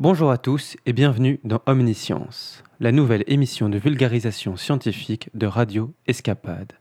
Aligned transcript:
Bonjour 0.00 0.30
à 0.30 0.38
tous 0.38 0.78
et 0.86 0.94
bienvenue 0.94 1.40
dans 1.44 1.60
Omniscience, 1.66 2.64
la 2.80 2.90
nouvelle 2.90 3.22
émission 3.26 3.68
de 3.68 3.76
vulgarisation 3.76 4.56
scientifique 4.56 5.28
de 5.34 5.46
Radio 5.46 5.92
Escapade. 6.06 6.72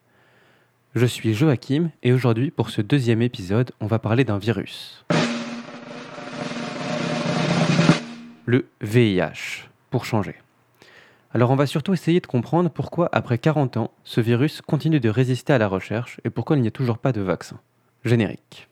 Je 0.96 1.06
suis 1.06 1.34
Joachim 1.34 1.90
et 2.02 2.14
aujourd'hui 2.14 2.50
pour 2.50 2.70
ce 2.70 2.82
deuxième 2.82 3.22
épisode 3.22 3.72
on 3.82 3.88
va 3.88 4.00
parler 4.00 4.24
d'un 4.24 4.38
virus. 4.38 5.04
Le 8.46 8.70
VIH, 8.80 9.68
pour 9.90 10.06
changer. 10.06 10.36
Alors 11.34 11.52
on 11.52 11.58
va 11.58 11.66
surtout 11.66 11.92
essayer 11.92 12.22
de 12.22 12.26
comprendre 12.26 12.70
pourquoi 12.70 13.10
après 13.12 13.38
40 13.38 13.76
ans 13.76 13.92
ce 14.06 14.22
virus 14.22 14.62
continue 14.62 15.02
de 15.02 15.10
résister 15.10 15.52
à 15.52 15.58
la 15.58 15.68
recherche 15.68 16.22
et 16.24 16.30
pourquoi 16.30 16.56
il 16.56 16.62
n'y 16.62 16.70
a 16.70 16.72
toujours 16.72 17.00
pas 17.00 17.12
de 17.12 17.20
vaccin. 17.20 17.60
Générique. 18.06 18.70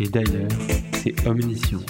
Et 0.00 0.08
d'ailleurs, 0.08 0.48
c'est 0.94 1.26
Omniscience. 1.26 1.84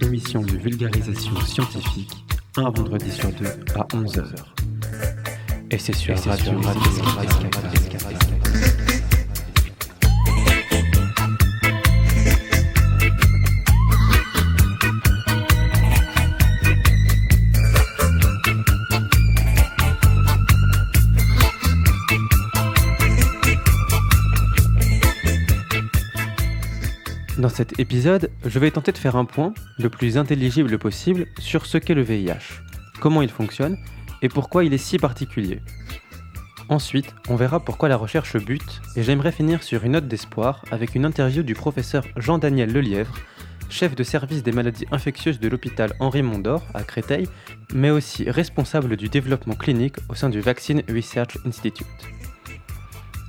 Émission 0.00 0.40
de 0.40 0.52
vulgarisation 0.52 1.34
scientifique, 1.40 2.24
un 2.56 2.70
vendredi 2.70 3.10
sur 3.10 3.28
deux 3.32 3.46
à 3.74 3.82
11h. 3.88 4.24
Et 5.72 5.78
c'est 5.78 5.96
sur 5.96 6.16
Radio 6.16 6.60
Radio 6.60 7.91
Dans 27.42 27.48
cet 27.48 27.80
épisode, 27.80 28.30
je 28.44 28.60
vais 28.60 28.70
tenter 28.70 28.92
de 28.92 28.98
faire 28.98 29.16
un 29.16 29.24
point, 29.24 29.52
le 29.76 29.90
plus 29.90 30.16
intelligible 30.16 30.78
possible, 30.78 31.26
sur 31.40 31.66
ce 31.66 31.76
qu'est 31.76 31.92
le 31.92 32.02
VIH, 32.02 32.62
comment 33.00 33.20
il 33.20 33.30
fonctionne 33.30 33.76
et 34.22 34.28
pourquoi 34.28 34.62
il 34.62 34.72
est 34.72 34.78
si 34.78 34.96
particulier. 34.96 35.60
Ensuite, 36.68 37.16
on 37.28 37.34
verra 37.34 37.58
pourquoi 37.58 37.88
la 37.88 37.96
recherche 37.96 38.36
bute, 38.36 38.80
et 38.94 39.02
j'aimerais 39.02 39.32
finir 39.32 39.64
sur 39.64 39.82
une 39.82 39.92
note 39.92 40.06
d'espoir 40.06 40.64
avec 40.70 40.94
une 40.94 41.04
interview 41.04 41.42
du 41.42 41.54
professeur 41.54 42.04
Jean-Daniel 42.16 42.72
Lelièvre, 42.72 43.16
chef 43.68 43.96
de 43.96 44.04
service 44.04 44.44
des 44.44 44.52
maladies 44.52 44.86
infectieuses 44.92 45.40
de 45.40 45.48
l'hôpital 45.48 45.94
Henri 45.98 46.22
Mondor 46.22 46.64
à 46.74 46.84
Créteil, 46.84 47.26
mais 47.74 47.90
aussi 47.90 48.30
responsable 48.30 48.96
du 48.96 49.08
développement 49.08 49.56
clinique 49.56 49.96
au 50.08 50.14
sein 50.14 50.28
du 50.28 50.40
Vaccine 50.40 50.84
Research 50.88 51.36
Institute. 51.44 51.88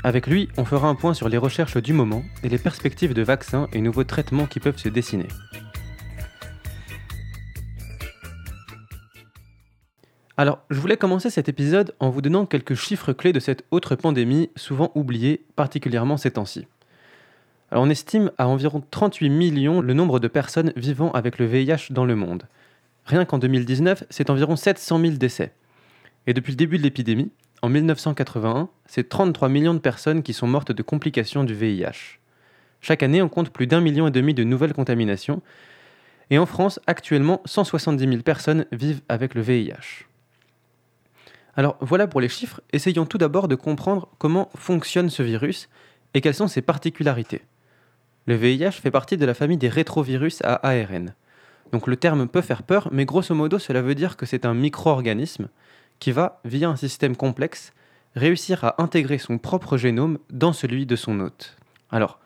Avec 0.05 0.27
lui, 0.27 0.49
on 0.57 0.65
fera 0.65 0.89
un 0.89 0.95
point 0.95 1.13
sur 1.13 1.29
les 1.29 1.37
recherches 1.37 1.77
du 1.77 1.93
moment 1.93 2.23
et 2.43 2.49
les 2.49 2.57
perspectives 2.57 3.13
de 3.13 3.21
vaccins 3.21 3.69
et 3.71 3.79
nouveaux 3.79 4.03
traitements 4.03 4.47
qui 4.47 4.59
peuvent 4.59 4.77
se 4.77 4.89
dessiner. 4.89 5.29
Alors, 10.35 10.59
je 10.69 10.79
voulais 10.79 10.97
commencer 10.97 11.29
cet 11.29 11.47
épisode 11.47 11.95
en 12.01 12.09
vous 12.09 12.21
donnant 12.21 12.45
quelques 12.45 12.75
chiffres 12.75 13.13
clés 13.13 13.31
de 13.31 13.39
cette 13.39 13.63
autre 13.71 13.95
pandémie 13.95 14.49
souvent 14.57 14.91
oubliée, 14.93 15.45
particulièrement 15.55 16.17
ces 16.17 16.31
temps-ci. 16.31 16.67
On 17.71 17.89
estime 17.89 18.31
à 18.37 18.47
environ 18.49 18.83
38 18.91 19.29
millions 19.29 19.79
le 19.79 19.93
nombre 19.93 20.19
de 20.19 20.27
personnes 20.27 20.73
vivant 20.75 21.11
avec 21.13 21.39
le 21.39 21.45
VIH 21.45 21.91
dans 21.91 22.03
le 22.03 22.15
monde. 22.15 22.43
Rien 23.05 23.23
qu'en 23.23 23.37
2019, 23.37 24.03
c'est 24.09 24.29
environ 24.29 24.57
700 24.57 24.99
000 24.99 25.13
décès. 25.13 25.53
Et 26.27 26.33
depuis 26.33 26.51
le 26.51 26.57
début 26.57 26.77
de 26.77 26.83
l'épidémie, 26.83 27.31
en 27.63 27.69
1981, 27.69 28.67
c'est 28.85 29.07
33 29.07 29.47
millions 29.47 29.73
de 29.73 29.79
personnes 29.79 30.21
qui 30.21 30.33
sont 30.33 30.47
mortes 30.47 30.73
de 30.73 30.83
complications 30.83 31.45
du 31.45 31.55
VIH. 31.55 32.19
Chaque 32.81 33.01
année, 33.03 33.21
on 33.21 33.29
compte 33.29 33.51
plus 33.51 33.67
d'un 33.67 33.79
million 33.79 34.05
et 34.05 34.11
demi 34.11 34.33
de 34.33 34.43
nouvelles 34.43 34.73
contaminations. 34.73 35.41
Et 36.29 36.37
en 36.37 36.45
France, 36.45 36.81
actuellement, 36.87 37.41
170 37.45 38.05
000 38.05 38.21
personnes 38.21 38.65
vivent 38.73 39.01
avec 39.07 39.33
le 39.33 39.41
VIH. 39.41 40.05
Alors 41.55 41.77
voilà 41.79 42.05
pour 42.05 42.19
les 42.19 42.27
chiffres, 42.27 42.59
essayons 42.73 43.05
tout 43.05 43.17
d'abord 43.17 43.47
de 43.47 43.55
comprendre 43.55 44.09
comment 44.17 44.49
fonctionne 44.55 45.09
ce 45.09 45.23
virus 45.23 45.69
et 46.13 46.19
quelles 46.19 46.33
sont 46.33 46.49
ses 46.49 46.61
particularités. 46.61 47.43
Le 48.25 48.35
VIH 48.35 48.71
fait 48.71 48.91
partie 48.91 49.15
de 49.15 49.25
la 49.25 49.33
famille 49.33 49.57
des 49.57 49.69
rétrovirus 49.69 50.41
à 50.43 50.55
ARN. 50.67 51.13
Donc 51.71 51.87
le 51.87 51.95
terme 51.95 52.27
peut 52.27 52.41
faire 52.41 52.63
peur, 52.63 52.89
mais 52.91 53.05
grosso 53.05 53.33
modo 53.33 53.57
cela 53.57 53.81
veut 53.81 53.95
dire 53.95 54.17
que 54.17 54.25
c'est 54.25 54.45
un 54.45 54.53
micro-organisme 54.53 55.47
qui 56.03 56.11
va, 56.11 56.41
via 56.43 56.67
un 56.67 56.75
système 56.75 57.15
complexe, 57.15 57.71
réussir 58.13 58.65
à 58.65 58.83
intégrer 58.83 59.17
son 59.17 59.37
propre 59.37 59.77
génome 59.77 60.17
dans 60.29 60.51
celui 60.51 60.85
de 60.85 60.97
son 60.97 61.21
hôte. 61.21 61.55
Alors, 61.89 62.19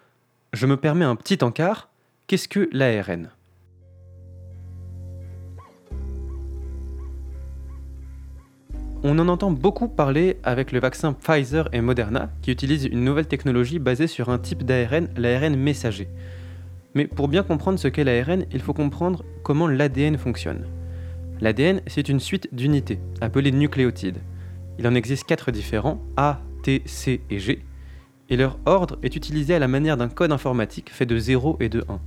je 0.52 0.66
me 0.66 0.78
permets 0.78 1.06
un 1.06 1.16
petit 1.16 1.44
encart, 1.44 1.88
qu'est-ce 2.26 2.48
que 2.48 2.68
l'ARN 2.72 3.30
On 9.04 9.20
en 9.20 9.28
entend 9.28 9.52
beaucoup 9.52 9.90
parler 9.90 10.40
avec 10.42 10.72
le 10.72 10.80
vaccin 10.80 11.14
Pfizer 11.14 11.70
et 11.72 11.82
Moderna, 11.82 12.32
qui 12.42 12.50
utilisent 12.50 12.86
une 12.86 13.04
nouvelle 13.04 13.28
technologie 13.28 13.78
basée 13.78 14.08
sur 14.08 14.30
un 14.30 14.40
type 14.40 14.64
d'ARN, 14.64 15.08
l'ARN 15.16 15.56
messager. 15.56 16.08
Mais 16.96 17.06
pour 17.06 17.28
bien 17.28 17.44
comprendre 17.44 17.78
ce 17.78 17.90
qu'est 17.90 18.04
l'ARN, 18.04 18.44
il 18.52 18.60
faut 18.60 18.74
comprendre 18.74 19.24
comment 19.44 19.68
l'ADN 19.68 20.18
fonctionne. 20.18 20.66
L'ADN, 21.40 21.82
c'est 21.86 22.10
une 22.10 22.20
suite 22.20 22.50
d'unités, 22.52 23.00
appelées 23.22 23.52
nucléotides. 23.52 24.18
Il 24.80 24.88
en 24.88 24.96
existe 24.96 25.26
quatre 25.26 25.52
différents, 25.52 26.02
A, 26.18 26.42
T, 26.64 26.82
C 26.86 27.22
et 27.30 27.38
G, 27.38 27.64
et 28.30 28.38
leur 28.38 28.58
ordre 28.66 28.98
est 29.04 29.16
utilisé 29.16 29.54
à 29.54 29.60
la 29.60 29.68
manière 29.68 29.98
d'un 29.98 30.10
code 30.10 30.32
informatique 30.32 30.90
fait 30.92 31.06
de 31.06 31.18
0 31.18 31.58
et 31.60 31.70
de 31.70 31.86
1. 31.88 32.00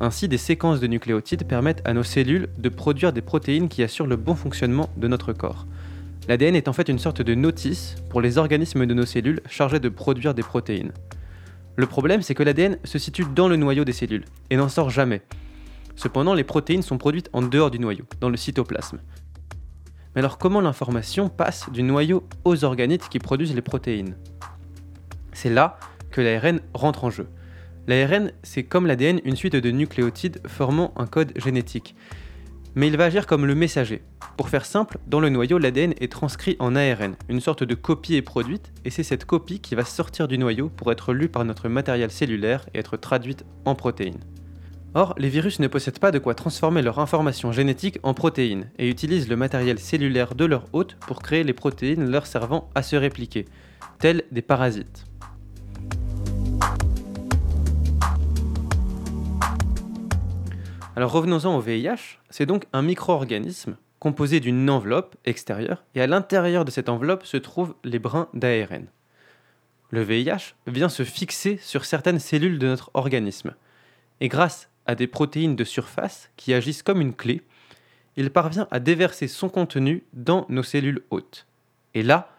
Ainsi, 0.00 0.28
des 0.28 0.38
séquences 0.38 0.78
de 0.78 0.86
nucléotides 0.86 1.44
permettent 1.44 1.82
à 1.84 1.92
nos 1.92 2.04
cellules 2.04 2.48
de 2.56 2.68
produire 2.68 3.12
des 3.12 3.20
protéines 3.20 3.68
qui 3.68 3.82
assurent 3.82 4.06
le 4.06 4.14
bon 4.16 4.36
fonctionnement 4.36 4.88
de 4.96 5.08
notre 5.08 5.32
corps. 5.32 5.66
L'ADN 6.28 6.54
est 6.54 6.68
en 6.68 6.72
fait 6.72 6.88
une 6.88 7.00
sorte 7.00 7.20
de 7.20 7.34
notice 7.34 7.96
pour 8.10 8.20
les 8.20 8.38
organismes 8.38 8.86
de 8.86 8.94
nos 8.94 9.06
cellules 9.06 9.40
chargés 9.48 9.80
de 9.80 9.88
produire 9.88 10.34
des 10.34 10.42
protéines. 10.42 10.92
Le 11.74 11.86
problème, 11.86 12.22
c'est 12.22 12.34
que 12.34 12.44
l'ADN 12.44 12.78
se 12.84 12.98
situe 12.98 13.24
dans 13.34 13.48
le 13.48 13.56
noyau 13.56 13.84
des 13.84 13.92
cellules 13.92 14.24
et 14.50 14.56
n'en 14.56 14.68
sort 14.68 14.90
jamais. 14.90 15.22
Cependant, 15.98 16.34
les 16.34 16.44
protéines 16.44 16.82
sont 16.82 16.96
produites 16.96 17.28
en 17.32 17.42
dehors 17.42 17.72
du 17.72 17.80
noyau, 17.80 18.04
dans 18.20 18.28
le 18.28 18.36
cytoplasme. 18.36 19.00
Mais 20.14 20.20
alors 20.20 20.38
comment 20.38 20.60
l'information 20.60 21.28
passe 21.28 21.68
du 21.72 21.82
noyau 21.82 22.22
aux 22.44 22.62
organites 22.62 23.08
qui 23.08 23.18
produisent 23.18 23.56
les 23.56 23.62
protéines? 23.62 24.14
C'est 25.32 25.50
là 25.50 25.80
que 26.12 26.20
l'ARN 26.20 26.60
rentre 26.72 27.02
en 27.02 27.10
jeu. 27.10 27.26
L'ARN, 27.88 28.30
c'est 28.44 28.62
comme 28.62 28.86
l'ADN 28.86 29.20
une 29.24 29.34
suite 29.34 29.56
de 29.56 29.70
nucléotides 29.72 30.40
formant 30.46 30.94
un 30.96 31.06
code 31.08 31.32
génétique. 31.34 31.96
Mais 32.76 32.86
il 32.86 32.96
va 32.96 33.06
agir 33.06 33.26
comme 33.26 33.44
le 33.44 33.56
messager. 33.56 34.02
Pour 34.36 34.50
faire 34.50 34.66
simple, 34.66 34.98
dans 35.08 35.18
le 35.18 35.30
noyau, 35.30 35.58
l'ADN 35.58 35.94
est 35.98 36.12
transcrit 36.12 36.54
en 36.60 36.76
ARN. 36.76 37.16
Une 37.28 37.40
sorte 37.40 37.64
de 37.64 37.74
copie 37.74 38.14
est 38.14 38.22
produite, 38.22 38.72
et 38.84 38.90
c'est 38.90 39.02
cette 39.02 39.24
copie 39.24 39.58
qui 39.58 39.74
va 39.74 39.84
sortir 39.84 40.28
du 40.28 40.38
noyau 40.38 40.68
pour 40.68 40.92
être 40.92 41.12
lue 41.12 41.28
par 41.28 41.44
notre 41.44 41.68
matériel 41.68 42.12
cellulaire 42.12 42.68
et 42.72 42.78
être 42.78 42.96
traduite 42.96 43.44
en 43.64 43.74
protéines. 43.74 44.20
Or, 44.94 45.14
les 45.18 45.28
virus 45.28 45.60
ne 45.60 45.68
possèdent 45.68 45.98
pas 45.98 46.10
de 46.10 46.18
quoi 46.18 46.34
transformer 46.34 46.80
leur 46.80 46.98
information 46.98 47.52
génétique 47.52 47.98
en 48.02 48.14
protéines 48.14 48.70
et 48.78 48.88
utilisent 48.88 49.28
le 49.28 49.36
matériel 49.36 49.78
cellulaire 49.78 50.34
de 50.34 50.46
leur 50.46 50.64
hôte 50.72 50.96
pour 51.06 51.20
créer 51.20 51.44
les 51.44 51.52
protéines 51.52 52.10
leur 52.10 52.26
servant 52.26 52.70
à 52.74 52.82
se 52.82 52.96
répliquer, 52.96 53.44
tels 53.98 54.24
des 54.32 54.40
parasites. 54.40 55.04
Alors 60.96 61.12
revenons-en 61.12 61.54
au 61.56 61.60
VIH, 61.60 62.18
c'est 62.30 62.46
donc 62.46 62.64
un 62.72 62.82
micro-organisme 62.82 63.76
composé 64.00 64.40
d'une 64.40 64.68
enveloppe 64.70 65.16
extérieure 65.26 65.84
et 65.94 66.00
à 66.00 66.06
l'intérieur 66.06 66.64
de 66.64 66.70
cette 66.70 66.88
enveloppe 66.88 67.24
se 67.24 67.36
trouvent 67.36 67.74
les 67.84 67.98
brins 67.98 68.28
d'ARN. 68.32 68.86
Le 69.90 70.02
VIH 70.02 70.54
vient 70.66 70.88
se 70.88 71.04
fixer 71.04 71.58
sur 71.58 71.84
certaines 71.84 72.18
cellules 72.18 72.58
de 72.58 72.66
notre 72.66 72.90
organisme 72.94 73.54
et 74.20 74.28
grâce 74.28 74.67
à 74.88 74.96
des 74.96 75.06
protéines 75.06 75.54
de 75.54 75.64
surface 75.64 76.30
qui 76.36 76.52
agissent 76.52 76.82
comme 76.82 77.00
une 77.00 77.14
clé, 77.14 77.42
il 78.16 78.30
parvient 78.30 78.66
à 78.72 78.80
déverser 78.80 79.28
son 79.28 79.48
contenu 79.48 80.02
dans 80.14 80.46
nos 80.48 80.64
cellules 80.64 81.02
hôtes. 81.10 81.46
Et 81.94 82.02
là, 82.02 82.34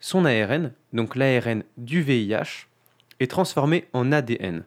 son 0.00 0.24
ARN, 0.24 0.72
donc 0.94 1.16
l'ARN 1.16 1.64
du 1.76 2.00
VIH, 2.00 2.66
est 3.20 3.30
transformé 3.30 3.88
en 3.92 4.12
ADN. 4.12 4.64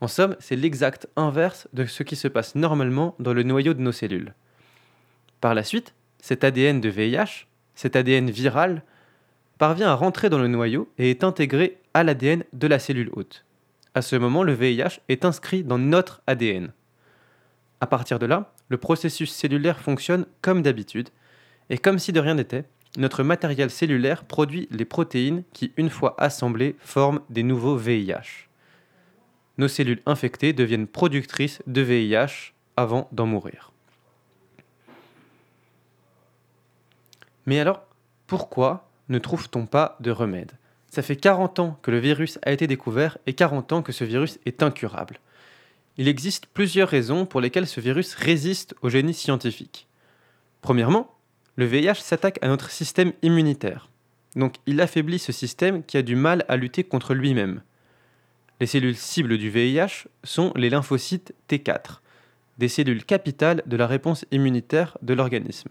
En 0.00 0.08
somme, 0.08 0.36
c'est 0.38 0.56
l'exact 0.56 1.08
inverse 1.16 1.68
de 1.72 1.84
ce 1.84 2.04
qui 2.04 2.16
se 2.16 2.28
passe 2.28 2.54
normalement 2.54 3.16
dans 3.18 3.34
le 3.34 3.42
noyau 3.42 3.74
de 3.74 3.82
nos 3.82 3.92
cellules. 3.92 4.32
Par 5.40 5.54
la 5.54 5.64
suite, 5.64 5.94
cet 6.20 6.44
ADN 6.44 6.80
de 6.80 6.88
VIH, 6.88 7.46
cet 7.74 7.96
ADN 7.96 8.30
viral, 8.30 8.82
parvient 9.58 9.88
à 9.88 9.94
rentrer 9.94 10.30
dans 10.30 10.38
le 10.38 10.48
noyau 10.48 10.88
et 10.96 11.10
est 11.10 11.24
intégré 11.24 11.78
à 11.92 12.04
l'ADN 12.04 12.44
de 12.52 12.66
la 12.66 12.78
cellule 12.78 13.10
hôte. 13.14 13.44
À 13.96 14.02
ce 14.02 14.14
moment, 14.14 14.42
le 14.42 14.52
VIH 14.52 15.00
est 15.08 15.24
inscrit 15.24 15.64
dans 15.64 15.78
notre 15.78 16.20
ADN. 16.26 16.70
À 17.80 17.86
partir 17.86 18.18
de 18.18 18.26
là, 18.26 18.52
le 18.68 18.76
processus 18.76 19.32
cellulaire 19.32 19.80
fonctionne 19.80 20.26
comme 20.42 20.60
d'habitude, 20.60 21.08
et 21.70 21.78
comme 21.78 21.98
si 21.98 22.12
de 22.12 22.20
rien 22.20 22.34
n'était, 22.34 22.66
notre 22.98 23.22
matériel 23.22 23.70
cellulaire 23.70 24.26
produit 24.26 24.68
les 24.70 24.84
protéines 24.84 25.44
qui, 25.54 25.72
une 25.78 25.88
fois 25.88 26.14
assemblées, 26.18 26.76
forment 26.78 27.20
des 27.30 27.42
nouveaux 27.42 27.78
VIH. 27.78 28.50
Nos 29.56 29.66
cellules 29.66 30.02
infectées 30.04 30.52
deviennent 30.52 30.88
productrices 30.88 31.62
de 31.66 31.80
VIH 31.80 32.52
avant 32.76 33.08
d'en 33.12 33.24
mourir. 33.24 33.72
Mais 37.46 37.60
alors, 37.60 37.86
pourquoi 38.26 38.90
ne 39.08 39.18
trouve-t-on 39.18 39.64
pas 39.64 39.96
de 40.00 40.10
remède? 40.10 40.52
Ça 40.90 41.02
fait 41.02 41.16
40 41.16 41.58
ans 41.58 41.78
que 41.82 41.90
le 41.90 41.98
virus 41.98 42.38
a 42.42 42.52
été 42.52 42.66
découvert 42.66 43.18
et 43.26 43.34
40 43.34 43.72
ans 43.72 43.82
que 43.82 43.92
ce 43.92 44.04
virus 44.04 44.38
est 44.46 44.62
incurable. 44.62 45.20
Il 45.98 46.08
existe 46.08 46.46
plusieurs 46.46 46.88
raisons 46.88 47.26
pour 47.26 47.40
lesquelles 47.40 47.66
ce 47.66 47.80
virus 47.80 48.14
résiste 48.14 48.74
au 48.82 48.88
génie 48.88 49.14
scientifique. 49.14 49.88
Premièrement, 50.60 51.14
le 51.56 51.64
VIH 51.64 52.02
s'attaque 52.02 52.38
à 52.42 52.48
notre 52.48 52.70
système 52.70 53.12
immunitaire. 53.22 53.88
Donc 54.34 54.56
il 54.66 54.80
affaiblit 54.80 55.18
ce 55.18 55.32
système 55.32 55.82
qui 55.82 55.96
a 55.96 56.02
du 56.02 56.14
mal 56.14 56.44
à 56.48 56.56
lutter 56.56 56.84
contre 56.84 57.14
lui-même. 57.14 57.62
Les 58.60 58.66
cellules 58.66 58.96
cibles 58.96 59.38
du 59.38 59.50
VIH 59.50 60.08
sont 60.24 60.52
les 60.54 60.70
lymphocytes 60.70 61.34
T4, 61.48 62.00
des 62.58 62.68
cellules 62.68 63.04
capitales 63.04 63.62
de 63.66 63.76
la 63.76 63.86
réponse 63.86 64.26
immunitaire 64.30 64.98
de 65.02 65.14
l'organisme. 65.14 65.70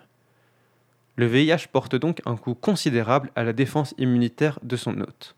Le 1.17 1.27
VIH 1.27 1.67
porte 1.71 1.95
donc 1.95 2.21
un 2.25 2.35
coût 2.35 2.55
considérable 2.55 3.31
à 3.35 3.43
la 3.43 3.53
défense 3.53 3.93
immunitaire 3.97 4.59
de 4.63 4.75
son 4.75 4.99
hôte. 4.99 5.35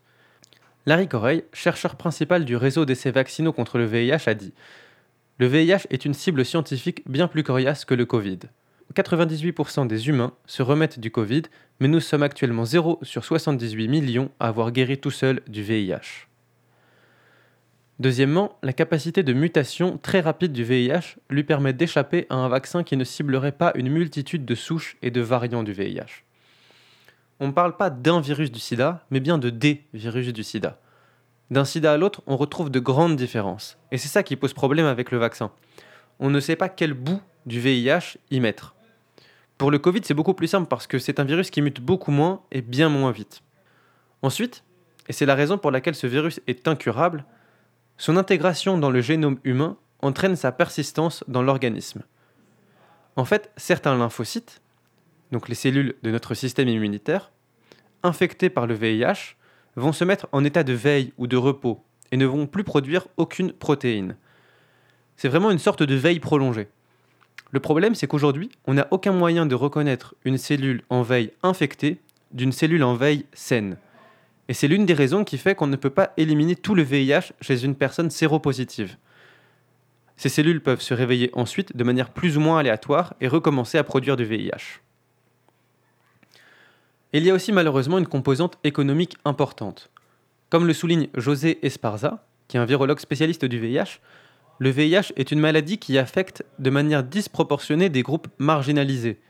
Larry 0.86 1.06
Correille, 1.06 1.44
chercheur 1.52 1.96
principal 1.96 2.44
du 2.44 2.56
réseau 2.56 2.84
d'essais 2.84 3.10
vaccinaux 3.10 3.52
contre 3.52 3.78
le 3.78 3.84
VIH, 3.84 4.28
a 4.28 4.34
dit 4.34 4.52
Le 5.38 5.46
VIH 5.46 5.86
est 5.90 6.04
une 6.04 6.14
cible 6.14 6.44
scientifique 6.44 7.02
bien 7.08 7.28
plus 7.28 7.44
coriace 7.44 7.84
que 7.84 7.94
le 7.94 8.06
Covid. 8.06 8.40
98% 8.94 9.86
des 9.86 10.08
humains 10.08 10.32
se 10.46 10.62
remettent 10.62 10.98
du 10.98 11.10
Covid, 11.10 11.42
mais 11.78 11.88
nous 11.88 12.00
sommes 12.00 12.22
actuellement 12.22 12.64
0 12.64 12.98
sur 13.02 13.24
78 13.24 13.86
millions 13.86 14.30
à 14.40 14.48
avoir 14.48 14.72
guéri 14.72 14.98
tout 14.98 15.10
seul 15.10 15.42
du 15.46 15.62
VIH. 15.62 16.27
Deuxièmement, 17.98 18.56
la 18.62 18.72
capacité 18.72 19.24
de 19.24 19.32
mutation 19.32 19.98
très 19.98 20.20
rapide 20.20 20.52
du 20.52 20.62
VIH 20.62 21.16
lui 21.30 21.42
permet 21.42 21.72
d'échapper 21.72 22.26
à 22.30 22.36
un 22.36 22.48
vaccin 22.48 22.84
qui 22.84 22.96
ne 22.96 23.02
ciblerait 23.02 23.52
pas 23.52 23.72
une 23.74 23.88
multitude 23.88 24.44
de 24.44 24.54
souches 24.54 24.96
et 25.02 25.10
de 25.10 25.20
variants 25.20 25.64
du 25.64 25.72
VIH. 25.72 26.24
On 27.40 27.48
ne 27.48 27.52
parle 27.52 27.76
pas 27.76 27.90
d'un 27.90 28.20
virus 28.20 28.52
du 28.52 28.60
sida, 28.60 29.04
mais 29.10 29.18
bien 29.18 29.38
de 29.38 29.50
des 29.50 29.84
virus 29.94 30.32
du 30.32 30.44
sida. 30.44 30.80
D'un 31.50 31.64
sida 31.64 31.92
à 31.92 31.96
l'autre, 31.96 32.22
on 32.26 32.36
retrouve 32.36 32.70
de 32.70 32.78
grandes 32.78 33.16
différences. 33.16 33.78
Et 33.90 33.98
c'est 33.98 34.08
ça 34.08 34.22
qui 34.22 34.36
pose 34.36 34.52
problème 34.52 34.86
avec 34.86 35.10
le 35.10 35.18
vaccin. 35.18 35.50
On 36.20 36.30
ne 36.30 36.40
sait 36.40 36.56
pas 36.56 36.68
quel 36.68 36.94
bout 36.94 37.20
du 37.46 37.58
VIH 37.58 38.18
y 38.30 38.38
mettre. 38.38 38.76
Pour 39.56 39.72
le 39.72 39.78
Covid, 39.80 40.02
c'est 40.04 40.14
beaucoup 40.14 40.34
plus 40.34 40.46
simple 40.46 40.68
parce 40.68 40.86
que 40.86 41.00
c'est 41.00 41.18
un 41.18 41.24
virus 41.24 41.50
qui 41.50 41.62
mute 41.62 41.80
beaucoup 41.80 42.12
moins 42.12 42.42
et 42.52 42.60
bien 42.60 42.88
moins 42.88 43.10
vite. 43.10 43.42
Ensuite, 44.22 44.62
et 45.08 45.12
c'est 45.12 45.26
la 45.26 45.34
raison 45.34 45.58
pour 45.58 45.72
laquelle 45.72 45.96
ce 45.96 46.06
virus 46.06 46.40
est 46.46 46.68
incurable, 46.68 47.24
son 47.98 48.16
intégration 48.16 48.78
dans 48.78 48.90
le 48.90 49.00
génome 49.00 49.38
humain 49.44 49.76
entraîne 50.00 50.36
sa 50.36 50.52
persistance 50.52 51.24
dans 51.26 51.42
l'organisme. 51.42 52.02
En 53.16 53.24
fait, 53.24 53.50
certains 53.56 53.98
lymphocytes, 53.98 54.62
donc 55.32 55.48
les 55.48 55.56
cellules 55.56 55.96
de 56.02 56.10
notre 56.10 56.34
système 56.34 56.68
immunitaire, 56.68 57.32
infectés 58.04 58.48
par 58.48 58.68
le 58.68 58.74
VIH, 58.74 59.34
vont 59.74 59.92
se 59.92 60.04
mettre 60.04 60.28
en 60.30 60.44
état 60.44 60.62
de 60.62 60.72
veille 60.72 61.12
ou 61.18 61.26
de 61.26 61.36
repos 61.36 61.82
et 62.12 62.16
ne 62.16 62.26
vont 62.26 62.46
plus 62.46 62.64
produire 62.64 63.08
aucune 63.16 63.52
protéine. 63.52 64.16
C'est 65.16 65.28
vraiment 65.28 65.50
une 65.50 65.58
sorte 65.58 65.82
de 65.82 65.94
veille 65.96 66.20
prolongée. 66.20 66.68
Le 67.50 67.60
problème, 67.60 67.94
c'est 67.94 68.06
qu'aujourd'hui, 68.06 68.50
on 68.66 68.74
n'a 68.74 68.86
aucun 68.92 69.12
moyen 69.12 69.46
de 69.46 69.54
reconnaître 69.54 70.14
une 70.24 70.38
cellule 70.38 70.82
en 70.90 71.02
veille 71.02 71.32
infectée 71.42 71.98
d'une 72.30 72.52
cellule 72.52 72.84
en 72.84 72.94
veille 72.94 73.26
saine. 73.32 73.78
Et 74.48 74.54
c'est 74.54 74.68
l'une 74.68 74.86
des 74.86 74.94
raisons 74.94 75.24
qui 75.24 75.38
fait 75.38 75.54
qu'on 75.54 75.66
ne 75.66 75.76
peut 75.76 75.90
pas 75.90 76.12
éliminer 76.16 76.56
tout 76.56 76.74
le 76.74 76.82
VIH 76.82 77.32
chez 77.40 77.64
une 77.64 77.74
personne 77.74 78.10
séropositive. 78.10 78.96
Ces 80.16 80.30
cellules 80.30 80.62
peuvent 80.62 80.80
se 80.80 80.94
réveiller 80.94 81.30
ensuite 81.34 81.76
de 81.76 81.84
manière 81.84 82.10
plus 82.10 82.36
ou 82.36 82.40
moins 82.40 82.58
aléatoire 82.58 83.14
et 83.20 83.28
recommencer 83.28 83.78
à 83.78 83.84
produire 83.84 84.16
du 84.16 84.24
VIH. 84.24 84.80
Il 87.12 87.24
y 87.24 87.30
a 87.30 87.34
aussi 87.34 87.52
malheureusement 87.52 87.98
une 87.98 88.06
composante 88.06 88.58
économique 88.64 89.16
importante. 89.24 89.90
Comme 90.50 90.66
le 90.66 90.72
souligne 90.72 91.08
José 91.14 91.58
Esparza, 91.64 92.24
qui 92.48 92.56
est 92.56 92.60
un 92.60 92.64
virologue 92.64 92.98
spécialiste 92.98 93.44
du 93.44 93.58
VIH, 93.58 94.00
le 94.58 94.70
VIH 94.70 95.12
est 95.16 95.30
une 95.30 95.40
maladie 95.40 95.78
qui 95.78 95.98
affecte 95.98 96.44
de 96.58 96.70
manière 96.70 97.04
disproportionnée 97.04 97.88
des 97.88 98.02
groupes 98.02 98.28
marginalisés. 98.38 99.20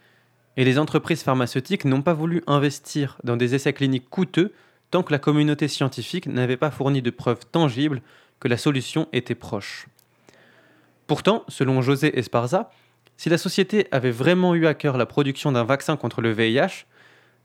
Et 0.56 0.64
les 0.64 0.78
entreprises 0.78 1.22
pharmaceutiques 1.22 1.84
n'ont 1.84 2.02
pas 2.02 2.14
voulu 2.14 2.42
investir 2.46 3.18
dans 3.24 3.36
des 3.36 3.54
essais 3.54 3.72
cliniques 3.72 4.08
coûteux 4.08 4.52
tant 4.90 5.02
que 5.02 5.12
la 5.12 5.18
communauté 5.18 5.68
scientifique 5.68 6.26
n'avait 6.26 6.56
pas 6.56 6.70
fourni 6.70 7.02
de 7.02 7.10
preuves 7.10 7.46
tangibles 7.50 8.02
que 8.40 8.48
la 8.48 8.56
solution 8.56 9.08
était 9.12 9.34
proche. 9.34 9.86
Pourtant, 11.06 11.44
selon 11.48 11.82
José 11.82 12.18
Esparza, 12.18 12.70
si 13.16 13.28
la 13.28 13.38
société 13.38 13.88
avait 13.90 14.10
vraiment 14.10 14.54
eu 14.54 14.66
à 14.66 14.74
cœur 14.74 14.96
la 14.96 15.06
production 15.06 15.52
d'un 15.52 15.64
vaccin 15.64 15.96
contre 15.96 16.20
le 16.20 16.32
VIH, 16.32 16.86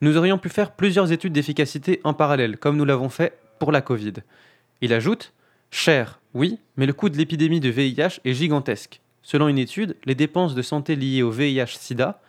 nous 0.01 0.17
aurions 0.17 0.37
pu 0.37 0.49
faire 0.49 0.71
plusieurs 0.71 1.11
études 1.11 1.33
d'efficacité 1.33 2.01
en 2.03 2.13
parallèle, 2.13 2.57
comme 2.57 2.77
nous 2.77 2.85
l'avons 2.85 3.09
fait 3.09 3.39
pour 3.57 3.71
la 3.71 3.81
Covid. 3.81 4.13
Il 4.81 4.93
ajoute 4.93 5.33
Cher, 5.71 6.19
oui, 6.35 6.59
mais 6.77 6.85
le 6.85 6.93
coût 6.93 7.09
de 7.09 7.17
l'épidémie 7.17 7.59
de 7.59 7.69
VIH 7.69 8.19
est 8.23 8.33
gigantesque. 8.33 9.01
Selon 9.23 9.47
une 9.47 9.57
étude, 9.57 9.95
les 10.05 10.13
dépenses 10.13 10.53
de 10.53 10.61
santé 10.61 10.95
liées 10.95 11.23
au 11.23 11.31
VIH-Sida 11.31 12.21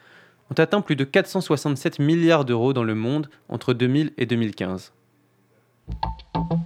ont 0.50 0.54
atteint 0.54 0.80
plus 0.80 0.96
de 0.96 1.04
467 1.04 1.98
milliards 1.98 2.44
d'euros 2.44 2.72
dans 2.72 2.84
le 2.84 2.94
monde 2.94 3.28
entre 3.48 3.74
2000 3.74 4.12
et 4.16 4.24
2015. 4.24 4.92
Thank 5.90 6.52
you. 6.52 6.63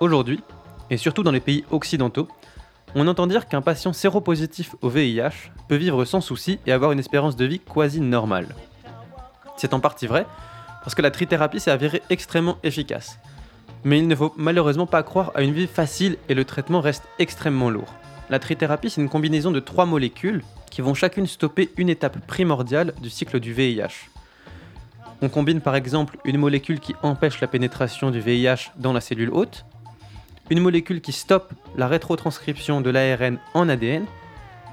Aujourd'hui, 0.00 0.40
et 0.90 0.96
surtout 0.96 1.22
dans 1.22 1.32
les 1.32 1.40
pays 1.40 1.64
occidentaux, 1.70 2.28
on 2.94 3.06
entend 3.08 3.26
dire 3.26 3.48
qu'un 3.48 3.62
patient 3.62 3.92
séropositif 3.92 4.76
au 4.80 4.88
VIH 4.88 5.50
peut 5.68 5.76
vivre 5.76 6.04
sans 6.04 6.20
souci 6.20 6.58
et 6.66 6.72
avoir 6.72 6.92
une 6.92 6.98
espérance 6.98 7.36
de 7.36 7.44
vie 7.44 7.60
quasi 7.60 8.00
normale. 8.00 8.54
C'est 9.56 9.74
en 9.74 9.80
partie 9.80 10.06
vrai, 10.06 10.24
parce 10.82 10.94
que 10.94 11.02
la 11.02 11.10
trithérapie 11.10 11.60
s'est 11.60 11.70
avérée 11.70 12.02
extrêmement 12.10 12.58
efficace. 12.62 13.18
Mais 13.84 13.98
il 13.98 14.08
ne 14.08 14.14
faut 14.14 14.32
malheureusement 14.36 14.86
pas 14.86 15.02
croire 15.02 15.32
à 15.34 15.42
une 15.42 15.52
vie 15.52 15.66
facile 15.66 16.16
et 16.28 16.34
le 16.34 16.44
traitement 16.44 16.80
reste 16.80 17.04
extrêmement 17.18 17.70
lourd. 17.70 17.92
La 18.30 18.38
trithérapie, 18.38 18.90
c'est 18.90 19.00
une 19.00 19.08
combinaison 19.08 19.50
de 19.50 19.60
trois 19.60 19.86
molécules 19.86 20.42
qui 20.70 20.80
vont 20.80 20.94
chacune 20.94 21.26
stopper 21.26 21.70
une 21.76 21.88
étape 21.88 22.24
primordiale 22.26 22.94
du 23.00 23.10
cycle 23.10 23.40
du 23.40 23.52
VIH. 23.52 24.10
On 25.22 25.28
combine 25.28 25.60
par 25.60 25.74
exemple 25.74 26.18
une 26.24 26.38
molécule 26.38 26.78
qui 26.78 26.94
empêche 27.02 27.40
la 27.40 27.48
pénétration 27.48 28.10
du 28.10 28.20
VIH 28.20 28.70
dans 28.76 28.92
la 28.92 29.00
cellule 29.00 29.30
hôte, 29.30 29.64
une 30.50 30.60
molécule 30.60 31.00
qui 31.00 31.12
stoppe 31.12 31.52
la 31.76 31.88
rétrotranscription 31.88 32.80
de 32.80 32.90
l'ARN 32.90 33.38
en 33.54 33.68
ADN, 33.68 34.06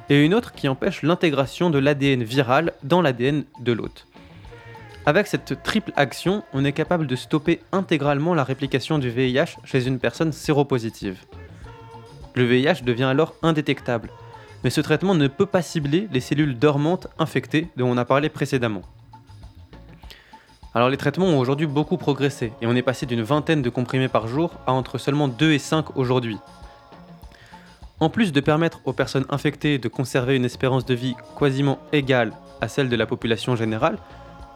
et 0.10 0.24
une 0.24 0.34
autre 0.34 0.52
qui 0.54 0.68
empêche 0.68 1.02
l'intégration 1.02 1.70
de 1.70 1.80
l'ADN 1.80 2.24
viral 2.24 2.74
dans 2.84 3.02
l'ADN 3.02 3.44
de 3.60 3.72
l'hôte. 3.72 4.08
Avec 5.08 5.28
cette 5.28 5.62
triple 5.64 5.92
action, 5.96 6.44
on 6.54 6.66
est 6.66 6.72
capable 6.72 7.08
de 7.08 7.16
stopper 7.16 7.60
intégralement 7.72 8.34
la 8.34 8.44
réplication 8.44 8.98
du 8.98 9.10
VIH 9.10 9.58
chez 9.64 9.86
une 9.88 10.00
personne 10.00 10.32
séropositive. 10.32 11.20
Le 12.36 12.44
VIH 12.44 12.84
devient 12.84 13.04
alors 13.04 13.36
indétectable, 13.42 14.10
mais 14.64 14.70
ce 14.70 14.82
traitement 14.82 15.16
ne 15.16 15.28
peut 15.28 15.46
pas 15.46 15.62
cibler 15.62 16.08
les 16.12 16.22
cellules 16.22 16.58
dormantes 16.58 17.08
infectées 17.20 17.68
dont 17.78 17.88
on 17.88 17.98
a 17.98 18.06
parlé 18.06 18.30
précédemment. 18.30 18.82
Alors 20.76 20.90
les 20.90 20.98
traitements 20.98 21.28
ont 21.28 21.40
aujourd'hui 21.40 21.68
beaucoup 21.68 21.96
progressé 21.96 22.52
et 22.62 22.68
on 22.68 22.76
est 22.76 22.82
passé 22.82 23.06
d'une 23.06 23.22
vingtaine 23.22 23.62
de 23.62 23.70
comprimés 23.70 24.10
par 24.10 24.28
jour 24.28 24.52
à 24.68 24.74
entre 24.74 24.98
seulement 24.98 25.30
2 25.30 25.54
et 25.54 25.58
5 25.58 25.96
aujourd'hui. 25.96 26.38
En 28.02 28.10
plus 28.10 28.34
de 28.34 28.42
permettre 28.42 28.82
aux 28.84 28.92
personnes 28.92 29.26
infectées 29.30 29.78
de 29.78 29.88
conserver 29.88 30.36
une 30.36 30.44
espérance 30.44 30.86
de 30.86 30.94
vie 30.94 31.16
quasiment 31.40 31.80
égale 31.94 32.34
à 32.60 32.68
celle 32.68 32.90
de 32.90 32.96
la 32.98 33.06
population 33.06 33.56
générale, 33.56 33.98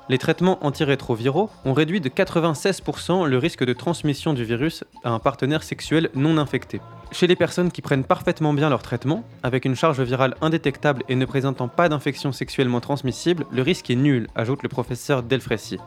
les 0.10 0.18
traitements 0.18 0.58
antirétroviraux 0.66 1.50
ont 1.64 1.72
réduit 1.72 2.02
de 2.02 2.10
96% 2.10 3.26
le 3.26 3.38
risque 3.38 3.64
de 3.64 3.72
transmission 3.72 4.34
du 4.34 4.44
virus 4.44 4.84
à 5.06 5.12
un 5.12 5.20
partenaire 5.20 5.64
sexuel 5.64 6.10
non 6.16 6.38
infecté. 6.38 6.82
Chez 7.14 7.28
les 7.28 7.38
personnes 7.38 7.72
qui 7.72 7.82
prennent 7.82 8.04
parfaitement 8.04 8.54
bien 8.54 8.70
leur 8.70 8.84
traitement, 8.84 9.24
avec 9.42 9.64
une 9.64 9.76
charge 9.76 10.02
virale 10.02 10.36
indétectable 10.42 11.04
et 11.08 11.16
ne 11.16 11.26
présentant 11.26 11.70
pas 11.70 11.88
d'infection 11.88 12.34
sexuellement 12.34 12.82
transmissible, 12.82 13.46
le 13.54 13.62
risque 13.62 13.90
est 13.90 13.96
nul, 13.96 14.28
ajoute 14.36 14.64
le 14.64 14.70
professeur 14.70 15.24
Delfrécy. 15.24 15.78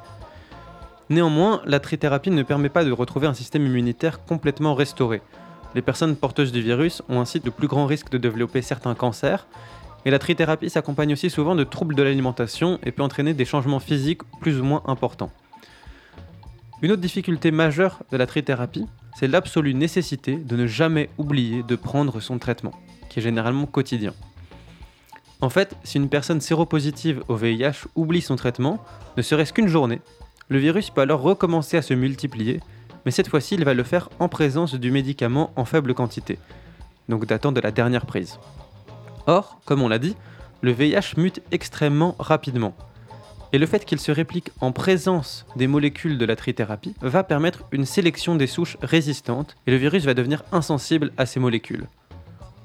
Néanmoins, 1.10 1.60
la 1.66 1.80
trithérapie 1.80 2.30
ne 2.30 2.42
permet 2.42 2.68
pas 2.68 2.84
de 2.84 2.92
retrouver 2.92 3.26
un 3.26 3.34
système 3.34 3.66
immunitaire 3.66 4.24
complètement 4.24 4.74
restauré. 4.74 5.22
Les 5.74 5.82
personnes 5.82 6.16
porteuses 6.16 6.52
du 6.52 6.62
virus 6.62 7.02
ont 7.08 7.20
ainsi 7.20 7.40
de 7.40 7.50
plus 7.50 7.68
grands 7.68 7.86
risques 7.86 8.10
de 8.10 8.18
développer 8.18 8.62
certains 8.62 8.94
cancers, 8.94 9.46
et 10.04 10.10
la 10.10 10.18
trithérapie 10.18 10.70
s'accompagne 10.70 11.12
aussi 11.12 11.30
souvent 11.30 11.54
de 11.54 11.64
troubles 11.64 11.94
de 11.94 12.02
l'alimentation 12.02 12.78
et 12.82 12.92
peut 12.92 13.02
entraîner 13.02 13.34
des 13.34 13.44
changements 13.44 13.80
physiques 13.80 14.22
plus 14.40 14.60
ou 14.60 14.64
moins 14.64 14.82
importants. 14.86 15.30
Une 16.82 16.90
autre 16.90 17.00
difficulté 17.00 17.52
majeure 17.52 18.02
de 18.10 18.16
la 18.16 18.26
trithérapie, 18.26 18.86
c'est 19.14 19.28
l'absolue 19.28 19.74
nécessité 19.74 20.36
de 20.36 20.56
ne 20.56 20.66
jamais 20.66 21.10
oublier 21.18 21.62
de 21.62 21.76
prendre 21.76 22.20
son 22.20 22.38
traitement, 22.38 22.72
qui 23.08 23.20
est 23.20 23.22
généralement 23.22 23.66
quotidien. 23.66 24.14
En 25.40 25.48
fait, 25.48 25.76
si 25.84 25.98
une 25.98 26.08
personne 26.08 26.40
séropositive 26.40 27.22
au 27.28 27.36
VIH 27.36 27.86
oublie 27.94 28.20
son 28.20 28.36
traitement, 28.36 28.82
ne 29.16 29.22
serait-ce 29.22 29.52
qu'une 29.52 29.68
journée, 29.68 30.00
le 30.48 30.58
virus 30.58 30.90
peut 30.90 31.00
alors 31.00 31.22
recommencer 31.22 31.76
à 31.76 31.82
se 31.82 31.94
multiplier, 31.94 32.60
mais 33.04 33.10
cette 33.10 33.28
fois-ci 33.28 33.54
il 33.54 33.64
va 33.64 33.74
le 33.74 33.82
faire 33.82 34.08
en 34.18 34.28
présence 34.28 34.74
du 34.74 34.90
médicament 34.90 35.52
en 35.56 35.64
faible 35.64 35.94
quantité, 35.94 36.38
donc 37.08 37.26
datant 37.26 37.52
de 37.52 37.60
la 37.60 37.70
dernière 37.70 38.06
prise. 38.06 38.38
Or, 39.26 39.60
comme 39.64 39.82
on 39.82 39.88
l'a 39.88 39.98
dit, 39.98 40.16
le 40.60 40.72
VIH 40.72 41.14
mute 41.16 41.42
extrêmement 41.50 42.16
rapidement. 42.18 42.74
Et 43.52 43.58
le 43.58 43.66
fait 43.66 43.84
qu'il 43.84 44.00
se 44.00 44.10
réplique 44.10 44.50
en 44.60 44.72
présence 44.72 45.44
des 45.56 45.66
molécules 45.66 46.16
de 46.16 46.24
la 46.24 46.36
trithérapie 46.36 46.94
va 47.02 47.22
permettre 47.22 47.64
une 47.70 47.84
sélection 47.84 48.34
des 48.34 48.46
souches 48.46 48.78
résistantes 48.80 49.56
et 49.66 49.70
le 49.70 49.76
virus 49.76 50.04
va 50.04 50.14
devenir 50.14 50.42
insensible 50.52 51.12
à 51.18 51.26
ces 51.26 51.38
molécules. 51.38 51.86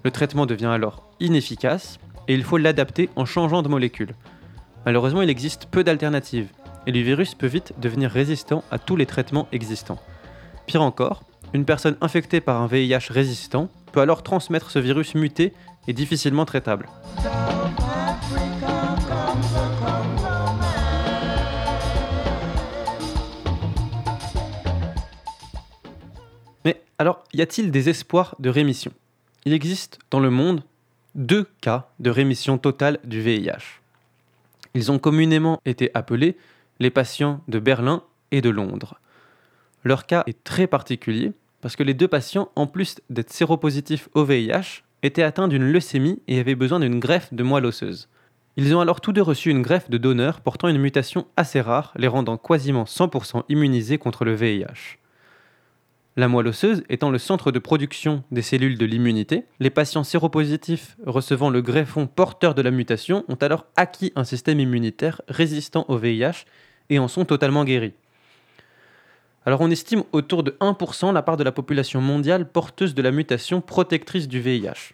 Le 0.04 0.12
traitement 0.12 0.46
devient 0.46 0.68
alors 0.68 1.04
inefficace 1.20 2.00
et 2.30 2.34
il 2.34 2.44
faut 2.44 2.58
l'adapter 2.58 3.10
en 3.18 3.26
changeant 3.26 3.64
de 3.64 3.68
molécule. 3.68 4.14
Malheureusement, 4.86 5.22
il 5.22 5.30
existe 5.30 5.66
peu 5.66 5.84
d'alternatives 5.84 6.48
et 6.88 6.92
le 6.94 7.02
virus 7.02 7.36
peut 7.36 7.48
vite 7.48 7.74
devenir 7.80 8.10
résistant 8.10 8.64
à 8.72 8.80
tous 8.80 8.96
les 8.96 9.06
traitements 9.06 9.50
existants. 9.52 10.00
Pire 10.66 10.82
encore, 10.82 11.22
une 11.54 11.66
personne 11.66 11.98
infectée 12.00 12.40
par 12.40 12.62
un 12.62 12.68
VIH 12.68 13.10
résistant 13.10 13.70
peut 13.92 14.00
alors 14.00 14.24
transmettre 14.24 14.72
ce 14.72 14.80
virus 14.80 15.14
muté 15.14 15.54
et 15.88 15.94
difficilement 15.94 16.46
traitable. 16.46 16.88
Mais 26.64 26.82
alors, 26.98 27.24
y 27.34 27.42
a-t-il 27.42 27.70
des 27.70 27.90
espoirs 27.90 28.36
de 28.40 28.50
rémission? 28.50 28.94
Il 29.44 29.52
existe 29.52 30.00
dans 30.10 30.22
le 30.22 30.30
monde 30.30 30.64
deux 31.16 31.48
cas 31.60 31.90
de 32.00 32.10
rémission 32.10 32.58
totale 32.58 33.00
du 33.04 33.22
VIH. 33.22 33.82
Ils 34.74 34.90
ont 34.92 35.00
communément 35.00 35.60
été 35.66 35.92
appelés 35.94 36.38
les 36.80 36.90
patients 36.90 37.42
de 37.48 37.60
Berlin 37.60 38.04
et 38.32 38.42
de 38.42 38.50
Londres. 38.50 39.00
Leur 39.84 40.06
cas 40.06 40.24
est 40.28 40.44
très 40.44 40.68
particulier 40.68 41.34
parce 41.62 41.76
que 41.76 41.84
les 41.84 41.94
deux 41.94 42.08
patients, 42.08 42.50
en 42.56 42.68
plus 42.68 42.98
d'être 43.10 43.32
séropositifs 43.32 44.10
au 44.14 44.24
VIH, 44.24 44.84
étaient 45.04 45.24
atteints 45.24 45.48
d'une 45.48 45.72
leucémie 45.72 46.22
et 46.28 46.40
avaient 46.40 46.56
besoin 46.56 46.80
d'une 46.80 47.00
greffe 47.00 47.34
de 47.34 47.44
moelle 47.44 47.66
osseuse. 47.66 48.10
Ils 48.58 48.76
ont 48.76 48.82
alors 48.82 49.02
tous 49.02 49.14
deux 49.14 49.22
reçu 49.22 49.52
une 49.52 49.62
greffe 49.62 49.90
de 49.90 49.98
donneur 49.98 50.42
portant 50.42 50.68
une 50.68 50.80
mutation 50.80 51.28
assez 51.38 51.62
rare, 51.62 51.94
les 51.96 52.08
rendant 52.08 52.38
quasiment 52.38 52.86
100% 52.86 53.44
immunisés 53.50 54.00
contre 54.00 54.26
le 54.26 54.34
VIH. 54.34 54.98
La 56.16 56.28
moelle 56.28 56.48
osseuse 56.48 56.84
étant 56.90 57.12
le 57.12 57.20
centre 57.20 57.52
de 57.52 57.60
production 57.60 58.24
des 58.32 58.42
cellules 58.42 58.80
de 58.80 58.86
l'immunité, 58.88 59.46
les 59.60 59.70
patients 59.70 60.04
séropositifs 60.04 60.98
recevant 61.06 61.52
le 61.52 61.62
greffon 61.62 62.08
porteur 62.08 62.56
de 62.56 62.64
la 62.64 62.72
mutation 62.72 63.24
ont 63.28 63.36
alors 63.36 63.68
acquis 63.76 64.12
un 64.16 64.24
système 64.24 64.60
immunitaire 64.60 65.22
résistant 65.28 65.86
au 65.90 65.98
VIH 65.98 66.46
et 66.90 67.00
en 67.00 67.08
sont 67.08 67.26
totalement 67.26 67.64
guéris. 67.64 67.94
Alors 69.46 69.62
on 69.62 69.72
estime 69.72 70.04
autour 70.12 70.44
de 70.44 70.52
1% 70.60 71.14
la 71.14 71.22
part 71.22 71.38
de 71.38 71.44
la 71.44 71.52
population 71.52 72.02
mondiale 72.02 72.50
porteuse 72.50 72.94
de 72.94 73.02
la 73.02 73.12
mutation 73.12 73.62
protectrice 73.62 74.28
du 74.28 74.42
VIH. 74.42 74.94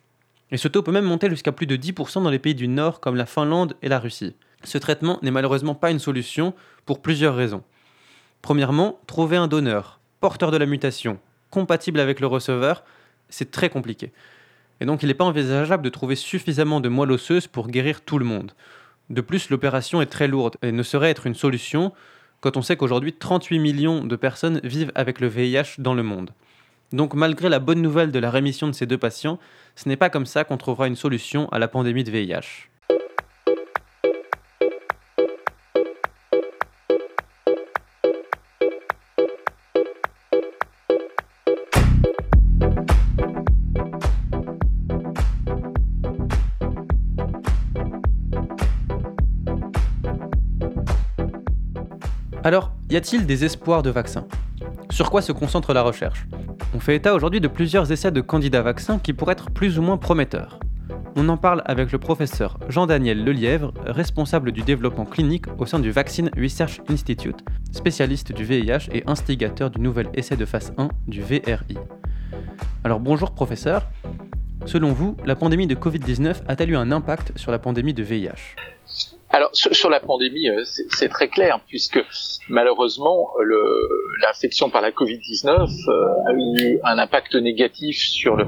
Et 0.51 0.57
ce 0.57 0.67
taux 0.67 0.83
peut 0.83 0.91
même 0.91 1.05
monter 1.05 1.29
jusqu'à 1.29 1.51
plus 1.51 1.65
de 1.65 1.75
10% 1.75 2.23
dans 2.23 2.29
les 2.29 2.37
pays 2.37 2.53
du 2.53 2.67
Nord 2.67 2.99
comme 2.99 3.15
la 3.15 3.25
Finlande 3.25 3.75
et 3.81 3.89
la 3.89 3.99
Russie. 3.99 4.35
Ce 4.63 4.77
traitement 4.77 5.17
n'est 5.23 5.31
malheureusement 5.31 5.73
pas 5.73 5.89
une 5.89 5.99
solution 5.99 6.53
pour 6.85 7.01
plusieurs 7.01 7.35
raisons. 7.35 7.63
Premièrement, 8.43 8.99
trouver 9.07 9.37
un 9.37 9.47
donneur, 9.47 9.99
porteur 10.19 10.51
de 10.51 10.57
la 10.57 10.67
mutation, 10.67 11.17
compatible 11.49 11.99
avec 11.99 12.19
le 12.19 12.27
receveur, 12.27 12.83
c'est 13.29 13.51
très 13.51 13.69
compliqué. 13.69 14.11
Et 14.79 14.85
donc 14.85 15.01
il 15.01 15.07
n'est 15.07 15.13
pas 15.13 15.23
envisageable 15.23 15.83
de 15.83 15.89
trouver 15.89 16.15
suffisamment 16.15 16.79
de 16.79 16.89
moelle 16.89 17.11
osseuse 17.11 17.47
pour 17.47 17.69
guérir 17.69 18.01
tout 18.01 18.19
le 18.19 18.25
monde. 18.25 18.51
De 19.09 19.21
plus, 19.21 19.49
l'opération 19.49 20.01
est 20.01 20.07
très 20.07 20.27
lourde 20.27 20.55
et 20.61 20.71
ne 20.71 20.83
saurait 20.83 21.09
être 21.09 21.27
une 21.27 21.35
solution 21.35 21.91
quand 22.39 22.57
on 22.57 22.61
sait 22.61 22.75
qu'aujourd'hui 22.75 23.13
38 23.13 23.59
millions 23.59 24.03
de 24.03 24.15
personnes 24.15 24.59
vivent 24.63 24.91
avec 24.95 25.19
le 25.19 25.27
VIH 25.27 25.75
dans 25.79 25.93
le 25.93 26.03
monde. 26.03 26.31
Donc 26.91 27.13
malgré 27.13 27.49
la 27.49 27.59
bonne 27.59 27.81
nouvelle 27.81 28.11
de 28.11 28.19
la 28.19 28.29
rémission 28.29 28.67
de 28.67 28.73
ces 28.73 28.85
deux 28.85 28.97
patients, 28.97 29.39
ce 29.75 29.89
n'est 29.89 29.97
pas 29.97 30.09
comme 30.09 30.25
ça 30.25 30.43
qu'on 30.43 30.57
trouvera 30.57 30.87
une 30.87 30.95
solution 30.95 31.49
à 31.49 31.59
la 31.59 31.67
pandémie 31.67 32.03
de 32.03 32.11
VIH. 32.11 32.69
Alors, 52.45 52.73
y 52.89 52.97
a-t-il 52.97 53.25
des 53.25 53.45
espoirs 53.45 53.83
de 53.83 53.89
vaccins? 53.89 54.27
Sur 54.91 55.09
quoi 55.09 55.21
se 55.21 55.31
concentre 55.31 55.73
la 55.73 55.81
recherche? 55.81 56.27
On 56.75 56.81
fait 56.81 56.97
état 56.97 57.15
aujourd'hui 57.15 57.39
de 57.39 57.47
plusieurs 57.47 57.89
essais 57.89 58.11
de 58.11 58.19
candidats 58.19 58.61
vaccins 58.61 58.99
qui 58.99 59.13
pourraient 59.13 59.31
être 59.31 59.49
plus 59.49 59.79
ou 59.79 59.81
moins 59.81 59.95
prometteurs. 59.95 60.59
On 61.15 61.29
en 61.29 61.37
parle 61.37 61.61
avec 61.63 61.93
le 61.93 61.99
professeur 61.99 62.59
Jean-Daniel 62.67 63.23
Lelièvre, 63.23 63.73
responsable 63.85 64.51
du 64.51 64.61
développement 64.61 65.05
clinique 65.05 65.45
au 65.57 65.65
sein 65.65 65.79
du 65.79 65.91
Vaccine 65.91 66.29
Research 66.37 66.81
Institute, 66.89 67.39
spécialiste 67.71 68.33
du 68.33 68.43
VIH 68.43 68.89
et 68.91 69.03
instigateur 69.07 69.69
du 69.69 69.79
nouvel 69.79 70.09
essai 70.13 70.35
de 70.35 70.43
phase 70.43 70.73
1 70.77 70.89
du 71.07 71.21
VRI. 71.21 71.77
Alors 72.83 72.99
bonjour 72.99 73.31
professeur, 73.31 73.87
selon 74.65 74.91
vous, 74.91 75.15
la 75.25 75.37
pandémie 75.37 75.67
de 75.67 75.75
Covid-19 75.75 76.41
a-t-elle 76.49 76.71
eu 76.71 76.75
un 76.75 76.91
impact 76.91 77.37
sur 77.37 77.53
la 77.53 77.59
pandémie 77.59 77.93
de 77.93 78.03
VIH 78.03 78.57
alors 79.33 79.49
sur, 79.53 79.89
la 79.89 79.99
pandémie, 79.99 80.47
euh, 80.47 80.63
c'est 80.63 81.09
très 81.09 81.27
clair 81.27 81.59
puisque 81.67 81.99
malheureusement 82.49 83.29
l'infection 84.21 84.69
par 84.69 84.81
la 84.81 84.91
Covid-19 84.91 85.49
euh, 85.49 86.29
a 86.29 86.33
eu 86.33 86.79
un 86.83 86.99
impact 86.99 87.33
négatif 87.35 87.97
sur 87.97 88.35
le 88.35 88.45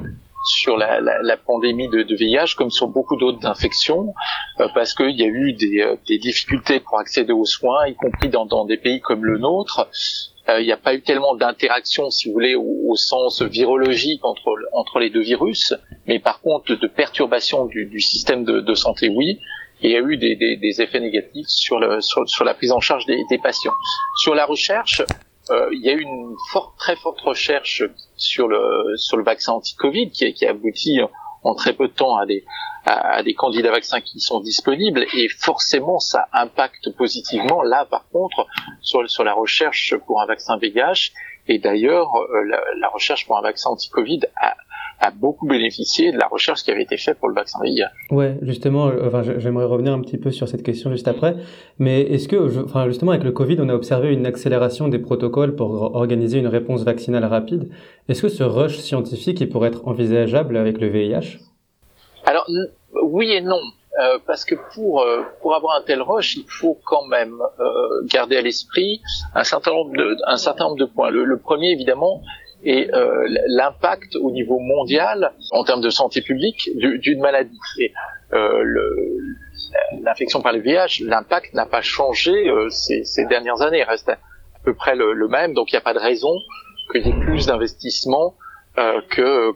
sur 0.47 0.77
la, 0.77 1.01
la, 1.01 1.23
la 1.23 1.37
pandémie 1.37 1.89
de, 1.89 2.03
de, 2.03 2.15
VIH 2.15 2.53
comme 2.55 2.69
sur 2.69 2.87
beaucoup 2.87 3.15
d'autres 3.15 3.47
infections 3.47 4.13
euh, 4.59 4.67
parce 4.75 4.93
qu'il 4.93 5.19
y 5.19 5.23
a 5.23 5.27
eu 5.27 5.53
des, 5.53 5.97
des, 6.07 6.19
difficultés 6.19 6.79
pour 6.79 6.99
accéder 6.99 7.33
aux 7.33 7.45
soins, 7.45 7.87
y 7.87 7.95
compris 7.95 8.29
dans, 8.29 8.45
dans 8.45 8.63
des 8.63 8.77
pays 8.77 9.01
comme 9.01 9.25
le 9.25 9.39
nôtre. 9.39 9.89
Il 10.47 10.65
n'y 10.65 10.71
a 10.71 10.77
pas 10.77 10.93
eu 10.93 11.01
tellement 11.01 11.35
d'interaction, 11.35 12.11
si 12.11 12.27
vous 12.27 12.33
voulez, 12.33 12.55
au, 12.55 12.95
sens 12.95 13.41
virologique 13.41 14.23
entre, 14.23 14.55
entre 14.73 14.99
les 14.99 15.09
deux 15.09 15.21
virus, 15.21 15.73
mais 16.07 16.19
par 16.19 16.39
contre 16.39 16.75
de 16.75 16.87
perturbation 16.87 17.65
du, 17.65 17.99
système 17.99 18.43
de, 18.45 18.73
santé, 18.75 19.09
oui 19.09 19.39
et 19.81 19.89
il 19.89 19.91
y 19.91 19.97
a 19.97 19.99
eu 19.99 20.17
des, 20.17 20.81
effets 20.81 20.99
négatifs 20.99 21.47
sur, 21.47 21.79
le, 21.79 21.99
sur, 21.99 22.43
la 22.43 22.53
prise 22.53 22.71
en 22.71 22.79
charge 22.79 23.05
des, 23.05 23.37
patients. 23.43 23.73
Sur 24.17 24.33
la 24.33 24.45
recherche, 24.45 25.01
euh, 25.49 25.69
il 25.73 25.81
y 25.81 25.89
a 25.89 25.93
eu 25.93 26.01
une 26.01 26.35
forte, 26.51 26.77
très 26.77 26.95
forte 26.95 27.19
recherche 27.21 27.83
sur 28.15 28.47
le, 28.47 28.95
sur 28.97 29.17
le 29.17 29.23
vaccin 29.23 29.53
anti-Covid 29.53 30.11
qui, 30.11 30.33
qui 30.33 30.45
a 30.45 30.51
abouti 30.51 30.99
en 31.45 31.55
très 31.55 31.73
peu 31.73 31.87
de 31.87 31.93
temps 31.93 32.17
à 32.17 32.25
des, 32.25 32.43
à, 32.85 33.23
des 33.23 33.33
candidats 33.33 33.71
vaccins 33.71 34.01
qui 34.01 34.19
sont 34.19 34.39
disponibles. 34.39 35.05
Et 35.13 35.29
forcément 35.29 35.99
ça 35.99 36.27
impacte 36.33 36.89
positivement. 36.95 37.61
Là 37.61 37.85
par 37.85 38.07
contre 38.09 38.47
sur, 38.81 39.09
sur 39.09 39.23
la 39.23 39.33
recherche 39.33 39.95
pour 40.05 40.21
un 40.21 40.25
vaccin 40.25 40.57
VIH 40.57 41.11
et 41.47 41.59
d'ailleurs 41.59 42.15
euh, 42.15 42.43
la, 42.43 42.61
la, 42.79 42.87
recherche 42.89 43.25
pour 43.25 43.37
un 43.37 43.41
vaccin 43.41 43.69
anti-Covid 43.69 44.21
a, 44.41 44.55
a 44.99 45.11
beaucoup 45.11 45.47
bénéficié 45.47 46.11
de 46.11 46.17
la 46.17 46.27
recherche 46.27 46.63
qui 46.63 46.71
avait 46.71 46.83
été 46.83 46.97
faite 46.97 47.19
pour 47.19 47.29
le 47.29 47.35
vaccin 47.35 47.59
VIH. 47.61 47.83
Ouais, 48.11 48.37
justement, 48.41 48.91
enfin, 49.03 49.23
j'aimerais 49.37 49.65
revenir 49.65 49.93
un 49.93 50.01
petit 50.01 50.17
peu 50.17 50.31
sur 50.31 50.47
cette 50.47 50.63
question 50.63 50.91
juste 50.91 51.07
après. 51.07 51.35
Mais 51.79 52.01
est-ce 52.01 52.27
que, 52.27 52.63
enfin, 52.63 52.87
justement, 52.87 53.11
avec 53.11 53.23
le 53.23 53.31
Covid, 53.31 53.57
on 53.59 53.69
a 53.69 53.73
observé 53.73 54.13
une 54.13 54.25
accélération 54.25 54.87
des 54.87 54.99
protocoles 54.99 55.55
pour 55.55 55.95
organiser 55.95 56.39
une 56.39 56.47
réponse 56.47 56.83
vaccinale 56.83 57.25
rapide? 57.25 57.69
Est-ce 58.07 58.21
que 58.21 58.29
ce 58.29 58.43
rush 58.43 58.77
scientifique 58.77 59.41
il 59.41 59.49
pourrait 59.49 59.69
être 59.69 59.87
envisageable 59.87 60.57
avec 60.57 60.79
le 60.79 60.87
VIH 60.87 61.39
Alors, 62.25 62.47
oui 63.03 63.31
et 63.31 63.41
non. 63.41 63.61
Euh, 63.97 64.19
parce 64.27 64.43
que 64.43 64.55
pour 64.73 65.03
euh, 65.03 65.23
pour 65.41 65.55
avoir 65.55 65.77
un 65.77 65.81
tel 65.81 66.01
rush, 66.01 66.35
il 66.35 66.45
faut 66.49 66.77
quand 66.85 67.05
même 67.05 67.35
euh, 67.59 68.01
garder 68.05 68.35
à 68.35 68.41
l'esprit 68.41 69.01
un 69.33 69.45
certain 69.45 69.71
nombre 69.71 69.95
de 69.95 70.17
un 70.27 70.35
certain 70.35 70.65
nombre 70.65 70.77
de 70.77 70.85
points. 70.85 71.09
Le, 71.09 71.23
le 71.23 71.39
premier, 71.39 71.71
évidemment, 71.71 72.21
et 72.65 72.93
euh, 72.93 73.25
l'impact 73.47 74.17
au 74.17 74.31
niveau 74.31 74.59
mondial 74.59 75.31
en 75.51 75.63
termes 75.63 75.79
de 75.79 75.89
santé 75.89 76.21
publique 76.21 76.69
d'une 76.75 77.21
maladie. 77.21 77.57
Et 77.79 77.93
euh, 78.33 78.63
l'infection 80.01 80.41
par 80.41 80.51
le 80.51 80.59
VIH, 80.59 81.05
l'impact 81.05 81.53
n'a 81.53 81.65
pas 81.65 81.81
changé 81.81 82.51
ces, 82.69 83.05
ces, 83.05 83.25
dernières 83.25 83.61
années, 83.61 83.79
il 83.79 83.83
reste 83.83 84.09
à, 84.09 84.17
peu 84.65 84.73
près 84.73 84.95
le, 84.95 85.13
le 85.13 85.27
même, 85.29 85.53
donc 85.53 85.71
il 85.71 85.75
n'y 85.75 85.79
a 85.79 85.81
pas 85.81 85.93
de 85.93 85.99
raison 85.99 86.33
qu'il 86.91 87.05
y 87.05 87.09
ait 87.09 87.19
plus 87.25 87.45
d'investissement 87.45 88.33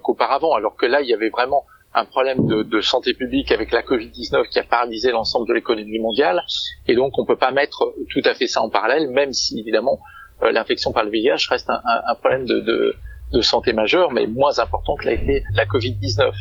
qu'auparavant, 0.01 0.53
alors 0.53 0.75
que 0.75 0.85
là 0.85 1.01
il 1.01 1.09
y 1.09 1.13
avait 1.13 1.29
vraiment 1.29 1.65
un 1.93 2.05
problème 2.05 2.45
de, 2.45 2.63
de 2.63 2.81
santé 2.81 3.13
publique 3.13 3.51
avec 3.51 3.71
la 3.71 3.81
Covid-19 3.81 4.49
qui 4.49 4.59
a 4.59 4.63
paralysé 4.63 5.11
l'ensemble 5.11 5.47
de 5.47 5.53
l'économie 5.53 5.99
mondiale, 5.99 6.43
et 6.87 6.95
donc 6.95 7.17
on 7.17 7.25
peut 7.25 7.37
pas 7.37 7.51
mettre 7.51 7.93
tout 8.11 8.21
à 8.25 8.33
fait 8.33 8.47
ça 8.47 8.61
en 8.61 8.69
parallèle, 8.69 9.09
même 9.09 9.33
si 9.33 9.59
évidemment 9.59 9.99
euh, 10.43 10.51
l'infection 10.51 10.91
par 10.91 11.03
le 11.03 11.09
VIH 11.09 11.47
reste 11.49 11.69
un, 11.69 11.81
un, 11.83 12.15
problème 12.15 12.45
de, 12.45 12.59
de, 12.59 12.95
de, 13.33 13.41
santé 13.41 13.73
majeur, 13.73 14.11
mais 14.11 14.27
moins 14.27 14.59
important 14.59 14.95
que 14.95 15.05
l'a 15.05 15.13
été 15.13 15.43
la 15.53 15.65
Covid-19. 15.65 16.31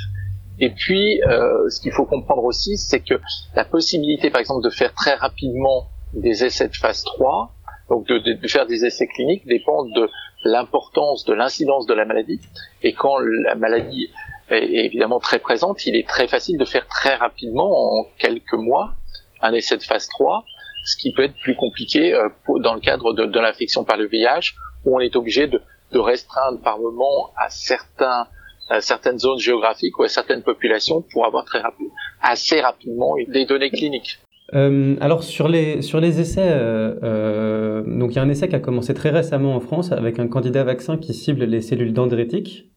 Et 0.60 0.70
puis, 0.70 1.22
euh, 1.22 1.68
ce 1.70 1.80
qu'il 1.80 1.92
faut 1.92 2.04
comprendre 2.04 2.44
aussi, 2.44 2.76
c'est 2.76 3.00
que 3.00 3.14
la 3.54 3.64
possibilité, 3.64 4.30
par 4.30 4.40
exemple, 4.40 4.64
de 4.64 4.70
faire 4.70 4.92
très 4.92 5.14
rapidement 5.14 5.88
des 6.14 6.44
essais 6.44 6.68
de 6.68 6.76
phase 6.76 7.04
3, 7.04 7.54
donc 7.88 8.06
de, 8.06 8.18
de 8.18 8.48
faire 8.48 8.66
des 8.66 8.84
essais 8.84 9.06
cliniques, 9.06 9.46
dépend 9.46 9.84
de 9.84 10.08
l'importance 10.44 11.24
de 11.24 11.34
l'incidence 11.34 11.86
de 11.86 11.94
la 11.94 12.04
maladie. 12.04 12.40
Et 12.82 12.92
quand 12.92 13.18
la 13.18 13.54
maladie 13.54 14.10
est 14.50 14.84
évidemment 14.86 15.20
très 15.20 15.38
présente, 15.38 15.86
il 15.86 15.96
est 15.96 16.08
très 16.08 16.28
facile 16.28 16.58
de 16.58 16.64
faire 16.64 16.86
très 16.86 17.14
rapidement, 17.14 18.00
en 18.00 18.06
quelques 18.18 18.54
mois, 18.54 18.94
un 19.42 19.52
essai 19.52 19.76
de 19.76 19.82
phase 19.82 20.08
3 20.08 20.44
ce 20.84 20.96
qui 20.96 21.12
peut 21.12 21.24
être 21.24 21.36
plus 21.42 21.54
compliqué 21.54 22.14
euh, 22.14 22.28
dans 22.60 22.72
le 22.72 22.80
cadre 22.80 23.12
de, 23.12 23.26
de 23.26 23.40
l'infection 23.40 23.84
par 23.84 23.98
le 23.98 24.06
VIH, 24.06 24.54
où 24.84 24.96
on 24.96 25.00
est 25.00 25.14
obligé 25.16 25.46
de, 25.46 25.60
de 25.92 25.98
restreindre 25.98 26.60
par 26.60 26.78
moment 26.78 27.30
à 27.36 27.50
certains 27.50 28.26
à 28.70 28.82
certaines 28.82 29.18
zones 29.18 29.38
géographiques 29.38 29.98
ou 29.98 30.02
à 30.02 30.08
certaines 30.08 30.42
populations 30.42 31.02
pour 31.12 31.24
avoir 31.24 31.46
très 31.46 31.62
assez 32.20 32.60
rapidement 32.60 33.14
des 33.26 33.46
données 33.46 33.70
cliniques. 33.70 34.18
Euh, 34.54 34.96
alors 35.00 35.22
sur 35.22 35.48
les 35.48 35.82
sur 35.82 36.00
les 36.00 36.20
essais, 36.20 36.50
euh, 36.50 36.94
euh, 37.02 37.82
donc 37.86 38.12
il 38.12 38.16
y 38.16 38.18
a 38.18 38.22
un 38.22 38.28
essai 38.28 38.48
qui 38.48 38.56
a 38.56 38.60
commencé 38.60 38.94
très 38.94 39.10
récemment 39.10 39.54
en 39.54 39.60
France 39.60 39.92
avec 39.92 40.18
un 40.18 40.26
candidat 40.26 40.64
vaccin 40.64 40.96
qui 40.96 41.12
cible 41.12 41.44
les 41.44 41.60
cellules 41.60 41.92
dendritiques. 41.92 42.67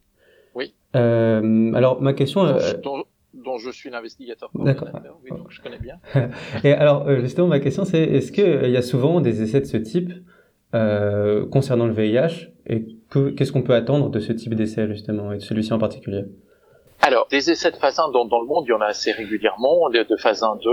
Euh, 0.94 1.72
alors 1.74 2.00
ma 2.02 2.12
question. 2.12 2.44
Dont, 2.44 2.58
dont, 2.82 3.04
dont 3.34 3.58
je 3.58 3.70
suis 3.70 3.90
l'investigateur. 3.90 4.50
D'accord. 4.54 4.88
Oui, 5.24 5.30
donc 5.30 5.50
je 5.50 5.60
connais 5.60 5.78
bien. 5.78 5.98
Et 6.64 6.72
alors, 6.72 7.08
euh, 7.08 7.20
justement, 7.20 7.48
ma 7.48 7.60
question, 7.60 7.84
c'est 7.84 8.02
est-ce 8.02 8.32
qu'il 8.32 8.44
euh, 8.44 8.68
y 8.68 8.76
a 8.76 8.82
souvent 8.82 9.20
des 9.20 9.42
essais 9.42 9.60
de 9.60 9.66
ce 9.66 9.76
type 9.76 10.12
euh, 10.74 11.46
concernant 11.46 11.86
le 11.86 11.92
VIH 11.92 12.48
et 12.66 12.86
qu'est-ce 13.36 13.52
qu'on 13.52 13.62
peut 13.62 13.74
attendre 13.74 14.08
de 14.08 14.20
ce 14.20 14.32
type 14.32 14.54
d'essai, 14.54 14.86
justement, 14.88 15.32
et 15.32 15.36
de 15.36 15.42
celui-ci 15.42 15.72
en 15.72 15.78
particulier? 15.78 16.24
Alors, 17.00 17.26
des 17.30 17.50
essais 17.50 17.70
de 17.70 17.76
phase 17.76 17.98
1 17.98 18.10
dans, 18.10 18.24
dans, 18.24 18.40
le 18.40 18.46
monde, 18.46 18.64
il 18.66 18.70
y 18.70 18.74
en 18.74 18.80
a 18.80 18.86
assez 18.86 19.10
régulièrement, 19.12 19.90
de, 19.90 20.02
de 20.08 20.16
phase 20.16 20.42
1, 20.42 20.58
2. 20.62 20.70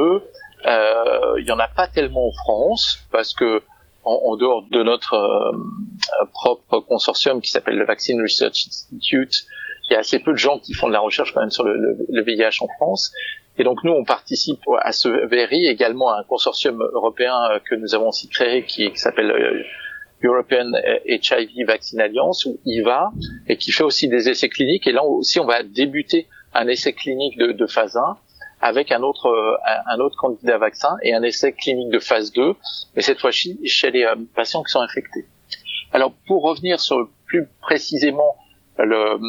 Euh, 0.66 1.40
il 1.40 1.46
n'y 1.46 1.52
en 1.52 1.60
a 1.60 1.68
pas 1.68 1.88
tellement 1.88 2.28
en 2.28 2.32
France 2.32 3.00
parce 3.12 3.34
que 3.34 3.62
en, 4.04 4.22
en 4.26 4.36
dehors 4.36 4.64
de 4.70 4.84
notre 4.84 5.14
euh, 5.16 6.26
propre 6.34 6.80
consortium 6.80 7.42
qui 7.42 7.50
s'appelle 7.50 7.78
le 7.78 7.86
Vaccine 7.86 8.22
Research 8.22 8.68
Institute, 8.68 9.46
il 9.90 9.94
y 9.94 9.96
a 9.96 10.00
assez 10.00 10.20
peu 10.20 10.32
de 10.32 10.38
gens 10.38 10.60
qui 10.60 10.74
font 10.74 10.88
de 10.88 10.94
la 10.94 11.00
recherche 11.00 11.34
quand 11.34 11.42
même 11.42 11.52
sur 11.52 11.64
le, 11.64 12.22
VIH 12.22 12.62
en 12.62 12.68
France. 12.78 13.12
Et 13.58 13.64
donc 13.64 13.84
nous, 13.84 13.92
on 13.92 14.04
participe 14.04 14.62
à 14.82 14.92
ce 14.92 15.10
VRI, 15.10 15.68
également 15.68 16.10
à 16.10 16.20
un 16.20 16.24
consortium 16.24 16.82
européen 16.94 17.36
euh, 17.52 17.60
que 17.60 17.76
nous 17.76 17.94
avons 17.96 18.10
aussi 18.10 18.30
créé 18.30 18.64
qui, 18.64 18.92
s'appelle 18.96 19.32
euh, 19.32 19.64
European 20.24 20.72
HIV 21.06 21.66
Vaccine 21.68 22.02
Alliance, 22.02 22.46
ou 22.46 22.60
IVA, 22.66 23.12
et 23.48 23.58
qui 23.58 23.72
fait 23.72 23.84
aussi 23.84 24.08
des 24.08 24.30
essais 24.30 24.50
cliniques. 24.50 24.88
Et 24.88 24.92
là 24.92 25.04
aussi, 25.04 25.40
on 25.40 25.46
va 25.46 25.64
débuter 25.64 26.28
un 26.54 26.68
essai 26.68 26.94
clinique 26.94 27.38
de, 27.38 27.52
de 27.52 27.68
phase 27.68 27.98
1 27.98 28.18
avec 28.62 28.92
un 28.92 29.02
autre, 29.02 29.28
euh, 29.28 29.56
un 29.88 30.00
autre 30.00 30.18
candidat 30.18 30.58
vaccin 30.58 30.98
et 31.02 31.14
un 31.14 31.24
essai 31.24 31.54
clinique 31.54 31.90
de 31.90 32.00
phase 32.00 32.32
2, 32.34 32.56
mais 32.96 33.02
cette 33.02 33.20
fois-ci 33.20 33.60
chez 33.66 33.92
les 33.92 34.06
patients 34.36 34.64
qui 34.64 34.72
sont 34.72 34.82
infectés. 34.82 35.26
Alors 35.92 36.14
pour 36.28 36.44
revenir 36.44 36.80
sur 36.80 37.10
plus 37.26 37.48
précisément 37.62 38.36
le, 38.86 39.20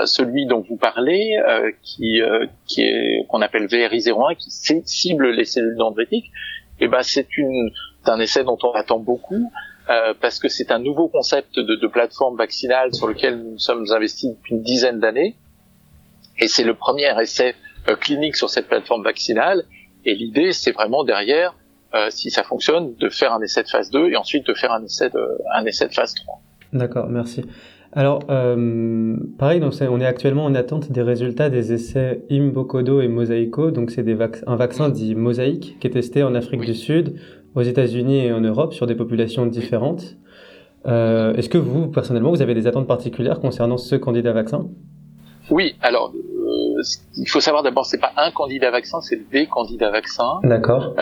euh, 0.00 0.06
celui 0.06 0.46
dont 0.46 0.60
vous 0.60 0.76
parlez, 0.76 1.38
euh, 1.46 1.70
qui, 1.82 2.20
euh, 2.20 2.46
qui 2.66 2.82
est 2.82 3.26
qu'on 3.28 3.42
appelle 3.42 3.66
VRI01, 3.66 4.36
qui 4.36 4.50
cible 4.50 5.30
les 5.30 5.44
cellules 5.44 5.76
dendritiques, 5.76 6.30
et 6.80 6.84
eh 6.84 6.88
ben 6.88 7.02
c'est 7.02 7.36
une 7.36 7.70
un 8.04 8.20
essai 8.20 8.42
dont 8.42 8.56
on 8.62 8.72
attend 8.72 8.98
beaucoup 8.98 9.52
parce 10.20 10.38
que 10.38 10.48
c'est 10.48 10.70
un 10.70 10.78
nouveau 10.78 11.08
concept 11.08 11.58
de, 11.58 11.74
de, 11.74 11.86
plateforme 11.86 12.36
vaccinale 12.36 12.94
sur 12.94 13.06
lequel 13.06 13.38
nous 13.38 13.58
sommes 13.58 13.84
investis 13.90 14.30
depuis 14.30 14.54
une 14.54 14.62
dizaine 14.62 14.98
d'années, 14.98 15.34
et 16.38 16.48
c'est 16.48 16.64
le 16.64 16.74
premier 16.74 17.10
essai 17.20 17.54
clinique 18.00 18.36
sur 18.36 18.48
cette 18.48 18.68
plateforme 18.68 19.02
vaccinale. 19.02 19.64
Et 20.06 20.14
l'idée, 20.14 20.52
c'est 20.52 20.72
vraiment 20.72 21.04
derrière, 21.04 21.54
si 22.10 22.30
ça 22.30 22.44
fonctionne, 22.44 22.94
de 22.96 23.08
faire 23.10 23.32
un 23.32 23.42
essai 23.42 23.62
de 23.62 23.68
phase 23.68 23.90
2 23.90 24.10
et 24.10 24.16
ensuite 24.16 24.46
de 24.46 24.54
faire 24.54 24.72
un 24.72 24.84
essai 24.84 25.10
de, 25.10 25.38
un 25.54 25.64
essai 25.64 25.88
de 25.88 25.94
phase 25.94 26.14
3. 26.14 26.40
D'accord, 26.72 27.08
merci. 27.08 27.44
Alors, 27.92 28.20
euh, 28.28 29.16
pareil, 29.38 29.60
donc 29.60 29.72
on 29.80 30.00
est 30.00 30.06
actuellement 30.06 30.44
en 30.44 30.54
attente 30.54 30.92
des 30.92 31.02
résultats 31.02 31.48
des 31.48 31.72
essais 31.72 32.22
Imbokodo 32.30 33.00
et 33.00 33.08
Mosaico. 33.08 33.70
Donc, 33.70 33.90
c'est 33.90 34.02
vac 34.02 34.36
un 34.46 34.56
vaccin 34.56 34.88
dit 34.90 35.14
mosaïque 35.14 35.78
qui 35.80 35.86
est 35.86 35.90
testé 35.90 36.22
en 36.22 36.34
Afrique 36.34 36.60
du 36.60 36.74
Sud, 36.74 37.14
aux 37.54 37.62
États-Unis 37.62 38.26
et 38.26 38.32
en 38.32 38.40
Europe 38.40 38.74
sur 38.74 38.86
des 38.86 38.94
populations 38.94 39.46
différentes. 39.46 40.16
Euh, 40.86 41.34
Est-ce 41.34 41.48
que 41.48 41.58
vous, 41.58 41.88
personnellement, 41.88 42.30
vous 42.30 42.42
avez 42.42 42.54
des 42.54 42.66
attentes 42.66 42.86
particulières 42.86 43.40
concernant 43.40 43.78
ce 43.78 43.96
candidat 43.96 44.32
vaccin? 44.32 44.68
Oui, 45.50 45.74
alors 45.80 46.12
euh, 46.14 46.82
il 47.16 47.28
faut 47.28 47.40
savoir 47.40 47.62
d'abord, 47.62 47.86
c'est 47.86 47.98
pas 47.98 48.12
un 48.18 48.30
candidat 48.30 48.70
vaccin, 48.70 49.00
c'est 49.00 49.30
des 49.30 49.46
candidats 49.46 49.90
vaccins. 49.90 50.40
D'accord. 50.42 50.94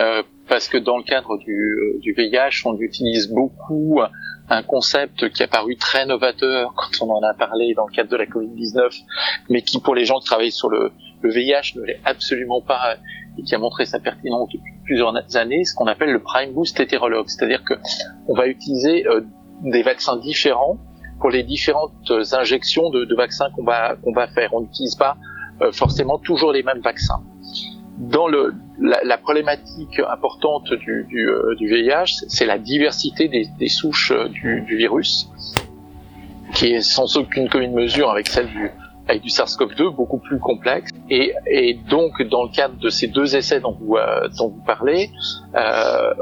Parce 0.47 0.69
que 0.69 0.77
dans 0.77 0.97
le 0.97 1.03
cadre 1.03 1.37
du, 1.37 1.99
du 1.99 2.13
VIH, 2.13 2.63
on 2.65 2.77
utilise 2.79 3.29
beaucoup 3.29 3.99
un 4.49 4.63
concept 4.63 5.29
qui 5.29 5.43
a 5.43 5.47
paru 5.47 5.75
très 5.75 6.05
novateur 6.05 6.73
quand 6.75 7.05
on 7.05 7.11
en 7.11 7.23
a 7.23 7.33
parlé 7.33 7.73
dans 7.73 7.87
le 7.87 7.93
cadre 7.93 8.09
de 8.09 8.15
la 8.15 8.25
Covid-19, 8.25 9.03
mais 9.49 9.61
qui 9.61 9.79
pour 9.79 9.95
les 9.95 10.05
gens 10.05 10.19
qui 10.19 10.25
travaillent 10.25 10.51
sur 10.51 10.69
le, 10.69 10.91
le 11.21 11.31
VIH 11.31 11.73
ne 11.75 11.83
l'est 11.83 11.99
absolument 12.05 12.61
pas 12.61 12.95
et 13.37 13.43
qui 13.43 13.53
a 13.55 13.57
montré 13.57 13.85
sa 13.85 13.99
pertinence 13.99 14.49
depuis 14.51 14.73
plusieurs 14.83 15.13
années, 15.35 15.63
ce 15.63 15.75
qu'on 15.75 15.87
appelle 15.87 16.11
le 16.11 16.21
prime 16.23 16.53
boost 16.53 16.79
hétérologue, 16.79 17.27
c'est-à-dire 17.27 17.63
que 17.63 17.75
on 18.27 18.33
va 18.33 18.47
utiliser 18.47 19.05
euh, 19.07 19.21
des 19.61 19.83
vaccins 19.83 20.17
différents 20.17 20.77
pour 21.19 21.29
les 21.29 21.43
différentes 21.43 22.11
injections 22.31 22.89
de, 22.89 23.05
de 23.05 23.15
vaccins 23.15 23.49
qu'on 23.55 23.63
va 23.63 23.95
qu'on 23.95 24.13
va 24.13 24.27
faire. 24.27 24.53
On 24.53 24.61
n'utilise 24.61 24.95
pas 24.95 25.17
euh, 25.61 25.71
forcément 25.71 26.19
toujours 26.19 26.51
les 26.51 26.63
mêmes 26.63 26.81
vaccins. 26.81 27.21
Dans 27.97 28.27
le, 28.27 28.53
la, 28.79 29.17
problématique 29.17 29.99
importante 29.99 30.71
du, 30.73 31.05
du, 31.09 31.29
du 31.57 31.67
VIH, 31.67 32.25
c'est 32.27 32.45
la 32.45 32.59
diversité 32.59 33.27
des, 33.27 33.47
des 33.57 33.69
souches 33.69 34.13
du, 34.29 34.61
du, 34.61 34.77
virus, 34.77 35.29
qui 36.53 36.73
est 36.73 36.81
sans 36.81 37.17
aucune 37.17 37.49
commune 37.49 37.73
mesure 37.73 38.09
avec 38.09 38.27
celle 38.27 38.47
du, 38.47 38.71
du 39.15 39.29
SARS-CoV-2 39.29 39.95
beaucoup 39.95 40.19
plus 40.19 40.39
complexe. 40.39 40.91
Et, 41.09 41.33
et, 41.49 41.73
donc, 41.89 42.21
dans 42.23 42.43
le 42.43 42.49
cadre 42.49 42.75
de 42.77 42.89
ces 42.89 43.07
deux 43.07 43.35
essais 43.35 43.59
dont 43.59 43.75
vous, 43.79 43.95
euh, 43.95 44.27
dont 44.37 44.49
vous 44.49 44.63
parlez, 44.65 45.09
euh, 45.55 46.13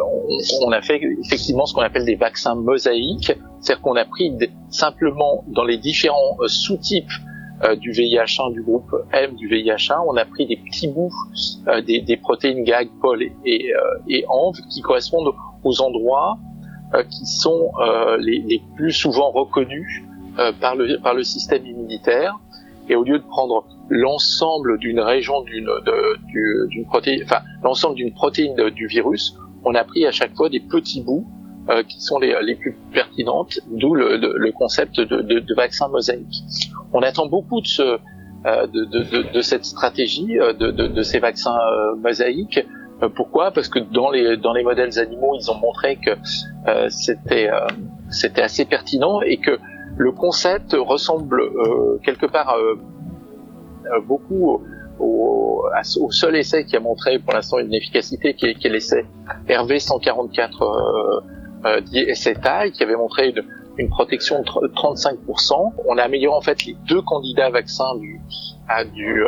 on, 0.61 0.67
on, 0.67 0.71
a 0.71 0.81
fait 0.81 1.01
effectivement 1.25 1.65
ce 1.65 1.73
qu'on 1.73 1.81
appelle 1.81 2.05
des 2.05 2.15
vaccins 2.15 2.55
mosaïques, 2.55 3.33
c'est-à-dire 3.59 3.81
qu'on 3.81 3.95
a 3.95 4.05
pris 4.05 4.31
simplement 4.69 5.43
dans 5.47 5.63
les 5.63 5.77
différents 5.77 6.37
euh, 6.39 6.47
sous-types 6.47 7.09
euh, 7.09 7.34
du 7.73 7.91
VIH1, 7.91 8.53
du 8.53 8.61
groupe 8.61 8.93
M 9.11 9.35
du 9.35 9.49
VIH1, 9.49 10.03
on 10.07 10.15
a 10.17 10.25
pris 10.25 10.45
des 10.45 10.57
petits 10.57 10.87
bouts 10.87 11.13
euh, 11.67 11.81
des, 11.81 12.17
protéines 12.17 12.63
GAG, 12.63 12.89
POL 13.01 13.23
et, 13.23 13.71
et, 14.07 14.25
ANV 14.27 14.55
qui 14.69 14.81
correspondent 14.81 15.33
aux 15.63 15.81
endroits 15.81 16.37
qui 17.09 17.25
sont 17.25 17.71
les, 18.19 18.61
plus 18.77 18.93
souvent 18.93 19.31
reconnus 19.31 20.03
par, 20.61 20.75
le, 20.75 21.23
système 21.23 21.65
immunitaire 21.65 22.39
et 22.87 22.95
au 22.95 23.03
lieu 23.03 23.19
de 23.19 23.23
prendre 23.23 23.65
l'ensemble 23.89 24.77
d'une 24.77 25.01
région 25.01 25.41
d'une 25.41 26.85
protéine, 26.85 27.25
l'ensemble 27.63 27.95
d'une 27.95 28.13
protéine 28.13 28.69
du 28.69 28.87
virus, 28.87 29.35
on 29.65 29.73
a 29.73 29.83
pris 29.83 30.05
à 30.05 30.11
chaque 30.11 30.35
fois 30.35 30.49
des 30.49 30.59
petits 30.59 31.01
bouts 31.01 31.27
euh, 31.67 31.81
qui 31.81 31.99
sont 31.99 32.19
les, 32.19 32.55
plus 32.55 32.77
pertinentes, 32.93 33.59
d'où 33.71 33.95
le, 33.95 34.51
concept 34.51 34.99
de, 34.99 35.55
vaccin 35.55 35.87
mosaïque. 35.87 36.43
On 36.95 37.01
attend 37.01 37.27
beaucoup 37.27 37.59
de, 37.59 37.99
euh, 38.45 39.41
cette 39.41 39.65
stratégie 39.65 40.39
euh, 40.39 40.53
de, 40.53 41.01
ces 41.01 41.19
vaccins 41.19 41.57
euh, 41.57 41.95
mosaïques. 41.95 42.65
Pourquoi? 43.17 43.51
Parce 43.51 43.67
que 43.67 43.79
dans 43.79 44.09
les, 44.09 44.63
modèles 44.63 44.97
animaux, 44.97 45.35
ils 45.37 45.51
ont 45.51 45.59
montré 45.59 45.97
que 45.97 46.11
c'était 46.87 47.49
assez 48.41 48.63
pertinent 48.63 49.19
et 49.19 49.37
que 49.37 49.59
le 49.97 50.11
concept 50.13 50.73
ressemble 50.79 51.41
quelque 52.03 52.25
part 52.25 52.55
beaucoup 54.07 54.61
au, 54.97 55.65
seul 56.11 56.37
essai 56.37 56.63
qui 56.63 56.77
a 56.77 56.79
montré 56.79 57.19
pour 57.19 57.33
l'instant 57.33 57.59
une 57.59 57.73
efficacité, 57.73 58.33
qui 58.33 58.45
est, 58.45 58.69
l'essai 58.69 59.05
RV 59.49 59.77
144 59.77 61.21
euh, 61.65 61.81
qui 62.71 62.83
avait 62.83 62.95
montré 62.95 63.29
une, 63.29 63.43
une, 63.77 63.89
protection 63.89 64.41
de 64.41 64.67
35%. 64.73 65.73
On 65.87 65.97
a 65.97 66.03
amélioré 66.03 66.35
en 66.35 66.41
fait 66.41 66.65
les 66.65 66.75
deux 66.87 67.01
candidats 67.01 67.49
vaccins 67.49 67.95
du, 67.97 68.21
à 68.67 68.83
du, 68.83 69.23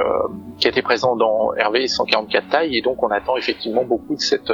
qui 0.57 0.67
étaient 0.67 0.81
présents 0.81 1.15
dans 1.15 1.47
RV 1.47 1.87
144 1.87 2.49
taille, 2.49 2.77
et 2.77 2.81
donc 2.81 3.01
on 3.03 3.09
attend 3.09 3.37
effectivement 3.37 3.83
beaucoup 3.83 4.15
de 4.15 4.21
cette, 4.21 4.51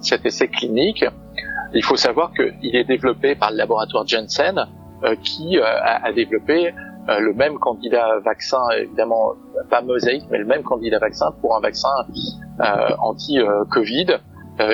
cet 0.00 0.26
essai 0.26 0.48
clinique. 0.48 1.04
Il 1.74 1.84
faut 1.84 1.96
savoir 1.96 2.32
qu'il 2.32 2.76
est 2.76 2.84
développé 2.84 3.34
par 3.34 3.50
le 3.50 3.56
laboratoire 3.56 4.06
Jensen, 4.06 4.66
euh, 5.04 5.14
qui 5.22 5.58
euh, 5.58 5.62
a, 5.62 6.06
a, 6.06 6.12
développé 6.12 6.72
euh, 7.08 7.20
le 7.20 7.34
même 7.34 7.58
candidat 7.58 8.18
vaccin, 8.24 8.62
évidemment 8.78 9.34
pas 9.68 9.82
mosaïque, 9.82 10.24
mais 10.30 10.38
le 10.38 10.46
même 10.46 10.62
candidat 10.62 10.98
vaccin 10.98 11.32
pour 11.40 11.54
un 11.54 11.60
vaccin 11.60 11.90
anti-Covid 12.98 14.06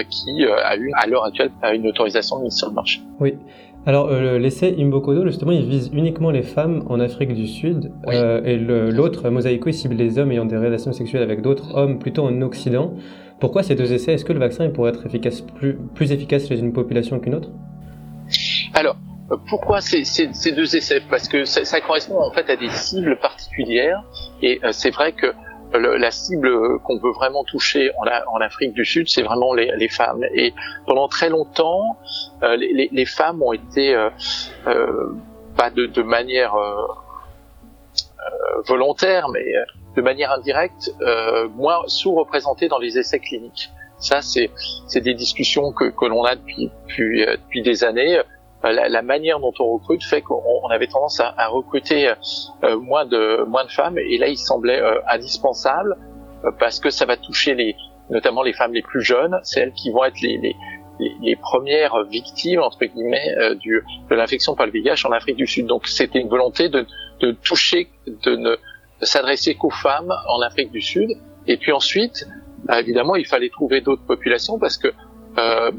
qui 0.08 0.44
a 0.44 0.76
eu 0.76 0.92
à 0.94 1.06
l'heure 1.08 1.24
actuelle 1.24 1.50
une 1.72 1.88
autorisation 1.88 2.38
de 2.38 2.44
mise 2.44 2.56
sur 2.56 2.68
le 2.68 2.74
marché. 2.74 3.00
Oui. 3.18 3.36
Alors 3.84 4.10
l'essai 4.10 4.76
Imbokodo, 4.78 5.26
justement, 5.26 5.50
il 5.50 5.64
vise 5.66 5.90
uniquement 5.92 6.30
les 6.30 6.42
femmes 6.42 6.84
en 6.88 7.00
Afrique 7.00 7.34
du 7.34 7.48
Sud 7.48 7.92
et 8.12 8.56
l'autre, 8.56 9.28
Mosaïco, 9.28 9.70
il 9.70 9.74
cible 9.74 9.96
les 9.96 10.18
hommes 10.18 10.30
ayant 10.30 10.44
des 10.44 10.56
relations 10.56 10.92
sexuelles 10.92 11.22
avec 11.22 11.42
d'autres 11.42 11.74
hommes 11.74 11.98
plutôt 11.98 12.22
en 12.22 12.42
Occident. 12.42 12.94
Pourquoi 13.40 13.64
ces 13.64 13.74
deux 13.74 13.92
essais? 13.92 14.12
Est-ce 14.12 14.24
que 14.24 14.32
le 14.32 14.38
vaccin 14.38 14.70
pourrait 14.70 14.90
être 14.90 15.04
efficace, 15.04 15.40
plus, 15.40 15.76
plus 15.96 16.12
efficace 16.12 16.46
chez 16.46 16.60
une 16.60 16.72
population 16.72 17.18
qu'une 17.18 17.34
autre? 17.34 17.48
Alors, 18.72 18.96
pourquoi 19.48 19.80
ces, 19.80 20.04
ces, 20.04 20.32
ces, 20.32 20.52
deux 20.52 20.76
essais? 20.76 21.00
Parce 21.10 21.26
que 21.26 21.44
ça, 21.44 21.64
ça, 21.64 21.80
correspond 21.80 22.20
en 22.20 22.30
fait 22.30 22.48
à 22.48 22.54
des 22.54 22.68
cibles 22.68 23.18
particulières 23.18 24.04
et 24.42 24.60
euh, 24.62 24.68
c'est 24.70 24.90
vrai 24.90 25.10
que 25.10 25.26
la 25.74 26.10
cible 26.10 26.78
qu'on 26.80 26.98
veut 26.98 27.12
vraiment 27.12 27.44
toucher 27.44 27.90
en, 27.98 28.40
Afrique 28.40 28.72
du 28.72 28.84
Sud, 28.84 29.08
c'est 29.08 29.22
vraiment 29.22 29.54
les, 29.54 29.88
femmes. 29.88 30.24
Et 30.34 30.54
pendant 30.86 31.08
très 31.08 31.28
longtemps, 31.28 31.98
euh, 32.42 32.56
les, 32.56 33.06
femmes 33.06 33.42
ont 33.42 33.52
été 33.52 33.94
euh, 33.94 34.10
euh 34.66 35.14
pas 35.56 35.68
de, 35.68 36.02
manière 36.02 36.54
volontaire, 38.66 39.28
mais 39.28 39.44
de 39.96 40.00
manière 40.00 40.32
indirecte, 40.32 40.94
moins 41.54 41.82
sous-représentées 41.88 42.68
dans 42.68 42.78
les 42.78 42.98
essais 42.98 43.18
cliniques. 43.18 43.70
Ça, 43.98 44.20
c'est 44.22 44.50
des 45.00 45.14
discussions 45.14 45.72
que, 45.72 46.06
l'on 46.06 46.24
a 46.24 46.36
depuis 46.36 47.62
des 47.62 47.84
années. 47.84 48.18
Euh, 48.64 48.72
la, 48.72 48.88
la, 48.88 49.02
manière 49.02 49.40
dont 49.40 49.52
on 49.58 49.72
recrute 49.74 50.04
fait 50.04 50.22
qu'on 50.22 50.68
avait 50.70 50.86
tendance 50.86 51.18
à, 51.20 51.34
à 51.36 51.48
recruter 51.48 52.12
euh, 52.62 52.78
moins 52.78 53.04
de 53.04 53.44
moins 53.44 53.64
de 53.64 53.70
femmes 53.70 53.98
et 53.98 54.18
là 54.18 54.28
il 54.28 54.38
semblait 54.38 54.80
euh, 54.80 55.00
indispensable 55.08 55.96
parce 56.58 56.78
que 56.80 56.90
ça 56.90 57.04
va 57.04 57.16
toucher 57.16 57.54
les 57.54 57.76
notamment 58.10 58.42
les 58.42 58.52
femmes 58.52 58.72
les 58.72 58.82
plus 58.82 59.00
jeunes, 59.00 59.38
celles 59.42 59.72
qui 59.72 59.90
vont 59.90 60.04
être 60.04 60.20
les, 60.20 60.36
les, 60.38 60.56
les 61.22 61.36
premières 61.36 62.04
victimes 62.04 62.60
entre 62.60 62.84
guillemets 62.84 63.34
du, 63.56 63.82
de 64.10 64.14
l'infection 64.14 64.54
par 64.54 64.66
le 64.66 64.72
VIH 64.72 65.06
en 65.06 65.12
Afrique 65.12 65.36
du 65.36 65.46
Sud. 65.46 65.66
Donc 65.66 65.86
c'était 65.86 66.18
une 66.18 66.28
volonté 66.28 66.68
de, 66.68 66.84
de 67.20 67.30
toucher, 67.30 67.88
de 68.06 68.36
ne 68.36 68.56
s'adresser 69.00 69.54
qu'aux 69.54 69.70
femmes 69.70 70.12
en 70.28 70.40
Afrique 70.42 70.72
du 70.72 70.82
Sud. 70.82 71.10
Et 71.46 71.56
puis 71.56 71.72
ensuite, 71.72 72.26
évidemment, 72.70 73.16
il 73.16 73.26
fallait 73.26 73.50
trouver 73.50 73.80
d'autres 73.80 74.04
populations 74.04 74.58
parce 74.58 74.76
que 74.76 74.88
euh, 75.38 75.70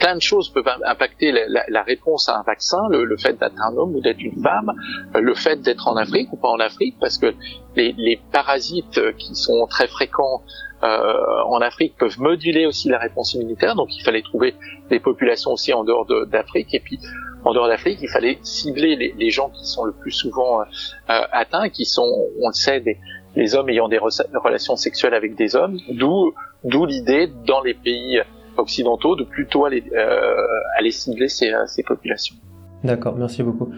plein 0.00 0.16
de 0.16 0.22
choses 0.22 0.48
peuvent 0.48 0.66
impacter 0.84 1.30
la, 1.30 1.62
la, 1.68 1.82
réponse 1.82 2.28
à 2.28 2.38
un 2.38 2.42
vaccin, 2.42 2.88
le, 2.90 3.04
le 3.04 3.16
fait 3.16 3.38
d'être 3.38 3.60
un 3.62 3.76
homme 3.76 3.94
ou 3.94 4.00
d'être 4.00 4.20
une 4.20 4.42
femme, 4.42 4.72
euh, 5.14 5.20
le 5.20 5.34
fait 5.34 5.60
d'être 5.60 5.86
en 5.86 5.96
Afrique 5.96 6.32
ou 6.32 6.36
pas 6.36 6.48
en 6.48 6.58
Afrique, 6.58 6.96
parce 6.98 7.18
que 7.18 7.34
les, 7.76 7.94
les 7.96 8.20
parasites 8.32 9.00
qui 9.18 9.34
sont 9.34 9.66
très 9.68 9.86
fréquents 9.86 10.42
euh, 10.82 11.42
en 11.46 11.60
Afrique 11.60 11.94
peuvent 11.98 12.18
moduler 12.18 12.66
aussi 12.66 12.88
la 12.88 12.98
réponse 12.98 13.34
immunitaire, 13.34 13.76
donc 13.76 13.94
il 13.94 14.02
fallait 14.02 14.22
trouver 14.22 14.54
des 14.88 14.98
populations 14.98 15.52
aussi 15.52 15.72
en 15.74 15.84
dehors 15.84 16.06
d'Afrique, 16.26 16.74
et 16.74 16.80
puis 16.80 16.98
en 17.44 17.52
dehors 17.52 17.68
d'Afrique, 17.68 17.98
il 18.02 18.08
fallait 18.08 18.38
cibler 18.42 18.96
les, 18.96 19.14
les, 19.16 19.30
gens 19.30 19.50
qui 19.50 19.64
sont 19.66 19.84
le 19.84 19.92
plus 19.92 20.10
souvent 20.10 20.60
euh, 20.60 20.64
atteints, 21.06 21.68
qui 21.68 21.84
sont, 21.84 22.26
on 22.42 22.48
le 22.48 22.54
sait, 22.54 22.80
des, 22.80 22.98
les 23.36 23.54
hommes 23.54 23.68
ayant 23.68 23.88
des 23.88 23.98
relations 23.98 24.76
sexuelles 24.76 25.14
avec 25.14 25.36
des 25.36 25.54
hommes, 25.56 25.78
d'où 25.90 26.34
d'où 26.64 26.84
l'idée 26.84 27.30
dans 27.46 27.62
les 27.62 27.74
pays 27.74 28.20
occidentaux 28.60 29.16
de 29.16 29.24
plutôt 29.24 29.64
aller, 29.64 29.82
euh, 29.92 30.36
aller 30.78 30.90
cibler 30.90 31.28
ces, 31.28 31.52
euh, 31.52 31.66
ces 31.66 31.82
populations. 31.82 32.36
D'accord, 32.84 33.16
merci 33.16 33.42
beaucoup. 33.42 33.72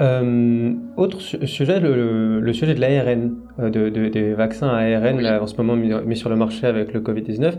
Euh, 0.00 0.74
autre 0.98 1.20
sujet, 1.20 1.80
le, 1.80 2.40
le, 2.40 2.52
sujet 2.52 2.74
de 2.74 2.80
l'ARN, 2.80 3.34
de, 3.58 3.88
de, 3.88 4.08
des 4.08 4.34
vaccins 4.34 4.68
à 4.68 4.80
ARN 4.80 5.20
là, 5.22 5.42
en 5.42 5.46
ce 5.46 5.56
moment 5.56 5.74
mis, 5.74 6.16
sur 6.16 6.28
le 6.28 6.36
marché 6.36 6.66
avec 6.66 6.92
le 6.92 7.00
Covid-19. 7.00 7.42
Ouais. 7.44 7.54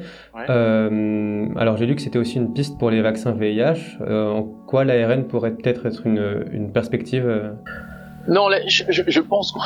Euh, 0.49 1.47
alors 1.57 1.77
j'ai 1.77 1.87
lu 1.87 1.95
que 1.95 2.01
c'était 2.01 2.19
aussi 2.19 2.37
une 2.37 2.53
piste 2.53 2.77
pour 2.77 2.91
les 2.91 3.01
vaccins 3.01 3.31
VIH. 3.31 3.97
Euh, 4.01 4.29
en 4.29 4.43
quoi 4.43 4.83
l'ARN 4.83 5.23
pourrait 5.23 5.55
peut-être 5.55 5.87
être 5.87 6.05
une, 6.05 6.45
une 6.51 6.71
perspective 6.71 7.25
Non, 8.27 8.49
là, 8.49 8.59
je, 8.67 8.83
je, 8.87 9.21
pense 9.21 9.51
qu'on 9.51 9.61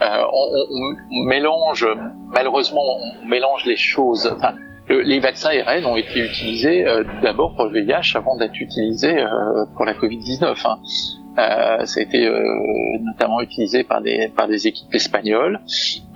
on, 0.00 0.66
on, 1.10 1.24
mélange, 1.24 1.84
malheureusement, 2.32 2.82
on 3.24 3.26
mélange 3.26 3.64
les 3.66 3.76
choses. 3.76 4.32
Enfin, 4.36 4.54
les 4.88 5.18
vaccins 5.18 5.50
ARN 5.66 5.84
ont 5.86 5.96
été 5.96 6.20
utilisés 6.20 6.86
euh, 6.86 7.02
d'abord 7.22 7.54
pour 7.56 7.66
le 7.66 7.80
VIH 7.80 8.16
avant 8.16 8.36
d'être 8.36 8.60
utilisés 8.60 9.18
euh, 9.18 9.64
pour 9.74 9.84
la 9.84 9.94
Covid-19. 9.94 10.56
Hein. 10.64 10.78
Euh, 11.38 11.84
ça 11.84 12.00
a 12.00 12.02
été 12.02 12.26
euh, 12.26 12.42
notamment 13.02 13.42
utilisé 13.42 13.84
par 13.84 14.00
des 14.00 14.32
par 14.34 14.48
des 14.48 14.66
équipes 14.66 14.94
espagnoles 14.94 15.60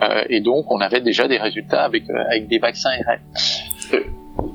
euh, 0.00 0.22
et 0.30 0.40
donc 0.40 0.70
on 0.70 0.80
avait 0.80 1.02
déjà 1.02 1.28
des 1.28 1.36
résultats 1.36 1.84
avec 1.84 2.04
avec 2.08 2.48
des 2.48 2.58
vaccins 2.58 2.90
ARN. 3.06 3.20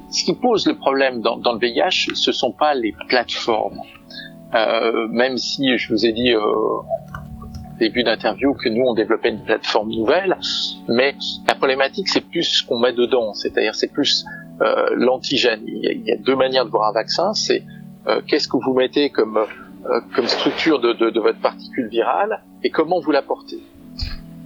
ce 0.09 0.25
qui 0.25 0.33
pose 0.33 0.65
le 0.65 0.75
problème 0.75 1.21
dans, 1.21 1.37
dans 1.37 1.53
le 1.53 1.59
VIH, 1.59 2.15
ce 2.15 2.31
sont 2.31 2.51
pas 2.51 2.73
les 2.73 2.95
plateformes. 3.07 3.79
même 5.11 5.37
si 5.37 5.77
je 5.77 5.93
vous 5.93 6.05
ai 6.05 6.13
dit 6.13 6.33
début 7.79 8.03
d'interview 8.03 8.53
que 8.53 8.69
nous 8.69 8.83
on 8.85 8.93
développait 8.93 9.29
une 9.29 9.43
plateforme 9.43 9.89
nouvelle, 9.89 10.37
mais 10.87 11.15
la 11.47 11.55
problématique 11.55 12.07
c'est 12.09 12.25
plus 12.25 12.43
ce 12.43 12.65
qu'on 12.65 12.79
met 12.79 12.93
dedans, 12.93 13.33
c'est-à-dire 13.33 13.75
c'est 13.75 13.91
plus 13.91 14.25
euh, 14.61 14.89
l'antigène. 14.95 15.61
Il, 15.67 16.03
y 16.05 16.11
a 16.11 16.17
deux 16.17 16.35
manières 16.35 16.65
de 16.65 16.69
voir 16.69 16.89
un 16.89 16.93
vaccin, 16.93 17.33
c'est 17.33 17.63
euh, 18.07 18.21
qu'est-ce 18.27 18.47
que 18.47 18.57
vous 18.57 18.73
mettez 18.73 19.09
comme 19.09 19.37
euh, 19.37 19.99
comme 20.15 20.27
structure 20.27 20.79
de, 20.79 20.93
de, 20.93 21.09
de, 21.09 21.19
votre 21.19 21.39
particule 21.39 21.87
virale 21.89 22.41
et 22.63 22.71
comment 22.71 22.99
vous 22.99 23.11
l'apportez. 23.11 23.59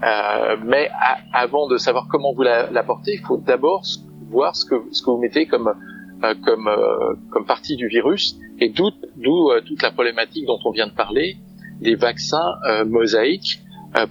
Euh, 0.04 0.58
mais 0.66 0.90
avant 1.34 1.68
de 1.68 1.78
savoir 1.78 2.08
comment 2.10 2.34
vous 2.34 2.44
l'apportez, 2.44 3.14
il 3.14 3.26
faut 3.26 3.38
d'abord 3.38 3.84
voir 4.30 4.56
ce 4.56 4.66
que 4.66 4.76
ce 4.92 5.02
que 5.02 5.10
vous 5.10 5.18
mettez 5.18 5.46
comme 5.46 5.74
euh, 6.24 6.36
comme 6.46 6.68
euh, 6.68 7.16
comme 7.32 7.46
partie 7.46 7.76
du 7.76 7.88
virus 7.88 8.38
et 8.60 8.70
d'où 8.70 8.92
d'où 9.18 9.52
toute 9.66 9.82
la 9.82 9.92
problématique 9.92 10.46
dont 10.46 10.60
on 10.66 10.72
vient 10.72 10.88
de 10.88 10.94
parler 10.94 11.38
des 11.82 11.96
vaccins 11.96 12.56
euh, 12.68 12.86
mosaïques 12.86 13.62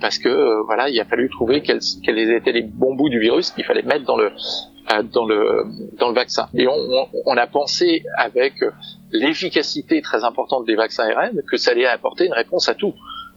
parce 0.00 0.18
que 0.18 0.64
voilà, 0.66 0.88
il 0.88 0.98
a 0.98 1.04
fallu 1.04 1.31
trouver 1.31 1.62
quels, 1.62 1.78
quels 2.02 2.18
étaient 2.18 2.50
les 2.50 2.62
bons 2.62 2.96
bouts 2.96 3.09
du 3.09 3.20
virus 3.20 3.52
qu'il 3.52 3.64
fallait 3.64 3.85
mettre 3.85 4.04
dans 4.07 4.16
le 4.16 4.33
dans 5.12 5.24
le 5.24 5.66
dans 6.00 6.09
le 6.09 6.14
vaccin. 6.14 6.48
Et 6.54 6.66
on, 6.66 6.74
on 7.26 7.37
a 7.37 7.46
pensé 7.46 8.02
avec 8.16 8.54
l'efficacité 9.12 10.02
très 10.02 10.24
importante 10.24 10.66
des 10.66 10.74
vaccins 10.74 11.09
ARN 11.09 11.42
que 11.48 11.57
ça 11.57 11.70
allait 11.70 11.87
apporter 11.87 12.26
une 12.26 12.33
réponse 12.33 12.68
à 12.68 12.74
tout. 12.74 12.92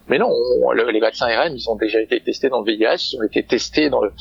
Mais 0.08 0.17
non, 0.17 0.30
les 0.74 1.00
vaccins 1.00 1.28
ARN, 1.28 1.56
ils 1.56 1.70
ont 1.70 1.76
déjà 1.76 2.02
été 2.02 2.20
testés 2.20 2.50
dans 2.50 2.62
le 2.62 2.65
VIH, 2.65 3.13
ils 3.13 3.17
ont 3.20 3.24
été 3.24 3.44
testés 3.44 3.89
dans, 3.89 4.02
le, 4.02 4.12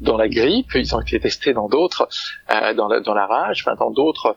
dans 0.00 0.16
la 0.16 0.28
grippe, 0.28 0.74
ils 0.74 0.94
ont 0.94 1.00
été 1.00 1.20
testés 1.20 1.52
dans 1.52 1.68
d'autres, 1.68 2.08
euh, 2.50 2.74
dans, 2.74 2.88
la, 2.88 3.00
dans 3.00 3.14
la 3.14 3.26
rage, 3.26 3.62
enfin 3.64 3.76
dans 3.76 3.90
d'autres, 3.90 4.36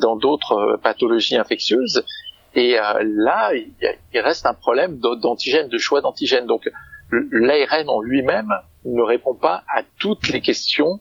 dans 0.00 0.16
d'autres 0.16 0.52
euh, 0.52 0.76
pathologies 0.76 1.36
infectieuses. 1.36 2.04
Et 2.54 2.78
euh, 2.78 2.82
là, 3.02 3.52
il, 3.54 4.20
reste 4.20 4.46
un 4.46 4.54
problème 4.54 4.98
d'antigène, 4.98 5.68
de 5.68 5.78
choix 5.78 6.00
d'antigène. 6.00 6.46
Donc, 6.46 6.68
l'ARN 7.10 7.88
en 7.88 8.00
lui-même 8.00 8.52
ne 8.84 9.02
répond 9.02 9.34
pas 9.34 9.64
à 9.74 9.82
toutes 9.98 10.28
les 10.28 10.40
questions 10.40 11.00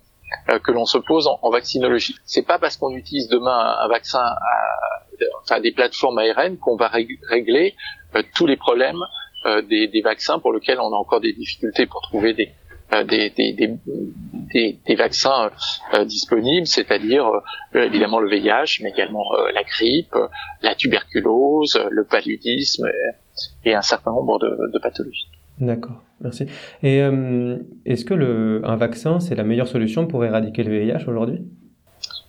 euh, 0.50 0.60
que 0.60 0.72
l'on 0.72 0.86
se 0.86 0.98
pose 0.98 1.28
en, 1.28 1.40
en 1.42 1.50
vaccinologie. 1.50 2.16
C'est 2.26 2.46
pas 2.46 2.60
parce 2.60 2.78
qu'on 2.78 2.92
utilise 2.92 3.28
demain 3.30 3.78
un, 3.80 3.88
vaccin, 3.88 4.24
à, 5.50 5.60
des 5.60 5.72
plateformes 5.72 6.18
ARN 6.18 6.58
qu'on 6.58 6.76
va 6.76 6.90
régler 7.30 7.76
euh, 8.16 8.24
tous 8.36 8.46
les 8.46 8.58
problèmes 8.58 9.00
des, 9.70 9.88
des, 9.88 10.02
vaccins 10.02 10.40
pour 10.40 10.52
lesquels 10.52 10.80
on 10.82 10.92
a 10.92 10.98
encore 10.98 11.22
des 11.22 11.32
difficultés 11.32 11.86
pour 11.86 12.02
trouver 12.02 12.34
des, 12.34 12.52
des, 13.08 13.30
des, 13.32 14.78
des, 14.88 14.96
vaccins 14.96 15.52
disponibles, 16.06 16.68
c'est-à-dire 16.68 17.30
évidemment 17.74 18.20
le 18.20 18.30
VIH, 18.30 18.82
mais 18.82 18.92
également 18.92 19.26
la 19.54 19.64
grippe, 19.64 20.16
la 20.62 20.74
tuberculose, 20.74 21.80
le 21.90 22.04
paludisme 22.06 22.90
et, 23.66 23.74
un 23.74 23.82
certain 23.82 24.12
nombre 24.12 24.40
de, 24.40 24.72
de 24.74 24.80
pathologies. 24.80 25.28
D'accord, 25.60 26.04
merci. 26.22 26.46
Et 26.84 27.02
euh, 27.02 27.58
est-ce 27.86 28.06
que 28.06 28.14
le, 28.14 28.62
un 28.64 28.76
vaccin, 28.76 29.20
c'est 29.20 29.36
la 29.36 29.44
meilleure 29.44 29.68
solution 29.68 30.06
pour 30.06 30.24
éradiquer 30.24 30.64
le 30.64 30.80
VIH 30.80 31.08
aujourd'hui? 31.08 31.42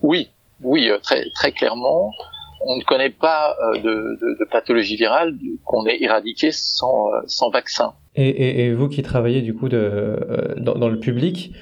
Oui, 0.00 0.30
oui, 0.62 0.88
euh, 0.88 0.98
très, 0.98 1.28
très 1.34 1.52
clairement. 1.52 2.12
On 2.60 2.76
ne 2.76 2.82
connaît 2.82 3.10
pas 3.10 3.56
euh, 3.74 3.78
de, 3.78 4.44
pathologie 4.50 4.96
virale 4.96 5.34
qu'on 5.64 5.86
ait 5.86 5.98
éradiquée 6.00 6.50
sans, 6.52 7.10
sans 7.26 7.50
vaccin. 7.50 7.92
Et, 8.16 8.72
vous 8.72 8.88
qui 8.88 9.02
travaillez 9.02 9.42
du 9.42 9.54
coup 9.54 9.68
de, 9.68 10.54
dans, 10.56 10.88
le 10.88 10.98
public, 10.98 11.52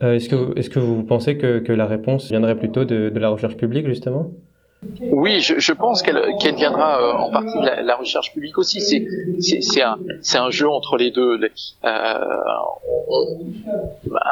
est-ce 0.00 0.28
que, 0.28 0.78
vous 0.78 1.04
pensez 1.04 1.38
que, 1.38 1.72
la 1.72 1.86
réponse 1.86 2.28
viendrait 2.28 2.56
plutôt 2.56 2.84
de 2.84 3.16
la 3.16 3.28
recherche 3.28 3.56
publique 3.56 3.86
justement? 3.86 4.32
Oui, 5.12 5.40
je, 5.40 5.58
je 5.58 5.72
pense 5.72 6.02
qu'elle 6.02 6.54
viendra 6.54 7.00
euh, 7.00 7.12
en 7.12 7.30
partie 7.30 7.58
de 7.58 7.66
la, 7.66 7.82
la, 7.82 7.96
recherche 7.96 8.32
publique 8.32 8.56
aussi. 8.56 8.80
C'est 8.80 9.82
un 9.82 9.98
un 10.34 10.50
jeu 10.50 10.68
entre 10.68 10.96
les 10.96 11.10
deux. 11.10 11.38
Euh, 11.84 12.14
on, 13.08 13.26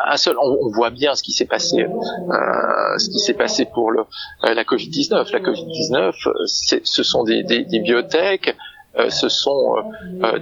un 0.06 0.16
seul, 0.16 0.36
on, 0.40 0.70
voit 0.70 0.90
bien 0.90 1.14
ce 1.14 1.22
qui 1.22 1.32
s'est 1.32 1.46
passé, 1.46 1.82
euh, 1.82 2.98
ce 2.98 3.10
qui 3.10 3.18
s'est 3.18 3.34
passé 3.34 3.66
pour 3.66 3.90
le 3.90 4.04
euh, 4.44 4.54
la 4.54 4.64
Covid 4.64 4.88
19. 4.88 5.30
La 5.32 5.40
Covid 5.40 5.66
19, 5.66 6.16
ce 6.46 7.02
sont 7.02 7.24
des, 7.24 7.42
des, 7.42 7.64
des 7.64 7.80
biotech, 7.80 8.56
euh, 8.98 9.10
ce 9.10 9.28
sont 9.28 9.74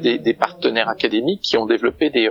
des, 0.01 0.19
des, 0.19 0.35
partenaires 0.35 0.89
académiques 0.89 1.43
qui 1.43 1.57
ont 1.57 1.67
développé 1.67 2.11
des 2.11 2.29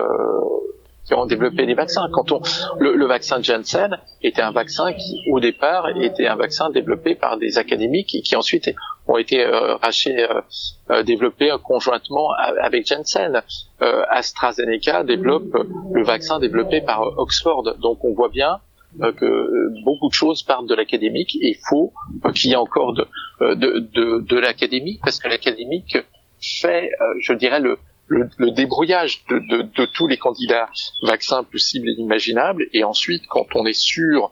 qui 1.06 1.14
ont 1.14 1.26
développé 1.26 1.66
des 1.66 1.74
vaccins. 1.74 2.08
Quand 2.12 2.32
on, 2.32 2.42
le, 2.80 2.96
le, 2.96 3.06
vaccin 3.06 3.42
Janssen 3.42 3.98
était 4.22 4.42
un 4.42 4.52
vaccin 4.52 4.94
qui, 4.94 5.22
au 5.32 5.40
départ, 5.40 5.90
était 6.02 6.28
un 6.28 6.36
vaccin 6.36 6.70
développé 6.72 7.16
par 7.16 7.38
des 7.38 7.58
académiques 7.58 8.08
qui, 8.08 8.22
qui 8.22 8.36
ensuite 8.36 8.72
ont 9.08 9.18
été 9.18 9.46
euh, 9.46 9.76
rachetés, 9.76 10.24
euh, 10.24 10.42
euh 10.90 11.04
développés 11.04 11.56
conjointement 11.64 12.32
avec 12.34 12.88
Janssen. 12.88 13.42
Euh, 13.82 14.04
AstraZeneca 14.10 15.04
développe 15.04 15.56
le 15.94 16.04
vaccin 16.04 16.40
développé 16.40 16.82
par 16.82 17.02
Oxford. 17.18 17.76
Donc 17.80 18.04
on 18.04 18.14
voit 18.14 18.30
bien 18.30 18.60
euh, 19.02 19.12
que 19.12 19.84
beaucoup 19.84 20.10
de 20.10 20.14
choses 20.14 20.42
partent 20.42 20.68
de 20.68 20.76
l'académique 20.76 21.36
et 21.36 21.50
il 21.50 21.60
faut 21.70 21.94
qu'il 22.34 22.50
y 22.50 22.54
ait 22.54 22.58
encore 22.58 22.94
de, 22.94 23.06
de, 23.42 23.80
de, 23.80 24.22
de 24.22 24.40
l'académique 24.40 25.02
parce 25.04 25.20
que 25.20 25.28
l'académique 25.28 25.98
fait, 26.42 26.92
je 27.20 27.34
dirais, 27.34 27.60
le, 27.60 27.78
le, 28.08 28.30
le 28.38 28.52
débrouillage 28.52 29.26
de, 29.30 29.40
de, 29.40 29.62
de, 29.64 29.86
tous 29.86 30.08
les 30.08 30.18
candidats 30.18 30.70
vaccins 31.04 31.44
possibles 31.44 31.90
et 31.90 31.94
imaginables, 31.94 32.68
et 32.74 32.84
ensuite, 32.84 33.24
quand 33.28 33.48
on 33.56 33.66
est 33.66 33.80
sûr 33.80 34.32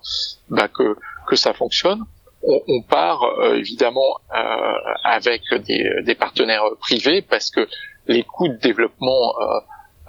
bah, 0.49 0.67
que, 0.67 0.95
que 1.27 1.35
ça 1.35 1.53
fonctionne, 1.53 2.03
on, 2.43 2.61
on 2.67 2.81
part 2.81 3.23
euh, 3.23 3.55
évidemment 3.55 4.17
euh, 4.35 4.73
avec 5.03 5.41
des, 5.65 5.89
des, 6.03 6.15
partenaires 6.15 6.63
privés 6.79 7.21
parce 7.21 7.49
que 7.49 7.67
les 8.07 8.23
coûts 8.23 8.49
de 8.49 8.57
développement 8.57 9.33
euh, 9.39 9.59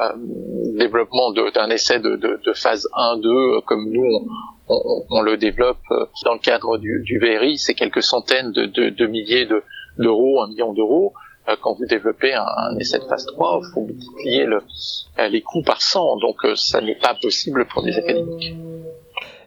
euh 0.01 0.13
développement 0.77 1.31
d'un 1.31 1.71
essai 1.71 2.01
de, 2.01 2.17
de, 2.17 2.41
de, 2.45 2.53
phase 2.53 2.89
1-2 2.97 3.63
comme 3.65 3.89
nous 3.89 4.05
on, 4.69 5.05
on, 5.11 5.23
le 5.23 5.37
développe 5.37 5.79
euh, 5.93 6.07
dans 6.25 6.33
le 6.33 6.41
cadre 6.41 6.79
du, 6.79 7.03
du 7.05 7.19
VRI, 7.19 7.59
c'est 7.59 7.75
quelques 7.75 8.03
centaines 8.03 8.51
de, 8.53 8.67
de 8.67 9.07
milliers 9.07 9.47
d'euros, 9.99 10.43
un 10.43 10.49
million 10.49 10.73
d'euros. 10.73 11.13
Euh, 11.49 11.57
quand 11.61 11.75
vous 11.75 11.87
développez 11.87 12.33
un, 12.35 12.79
essai 12.79 12.99
de 12.99 13.05
phase 13.05 13.27
3, 13.27 13.61
il 13.63 13.73
faut 13.73 13.83
multiplier 13.83 14.45
le, 14.47 14.61
euh, 15.19 15.29
les 15.29 15.43
coûts 15.43 15.63
par 15.63 15.83
100, 15.83 16.17
donc 16.19 16.37
euh, 16.45 16.55
ça 16.55 16.81
n'est 16.81 16.95
pas 16.95 17.15
possible 17.21 17.67
pour 17.67 17.83
des 17.83 17.97
académiques. 17.97 18.55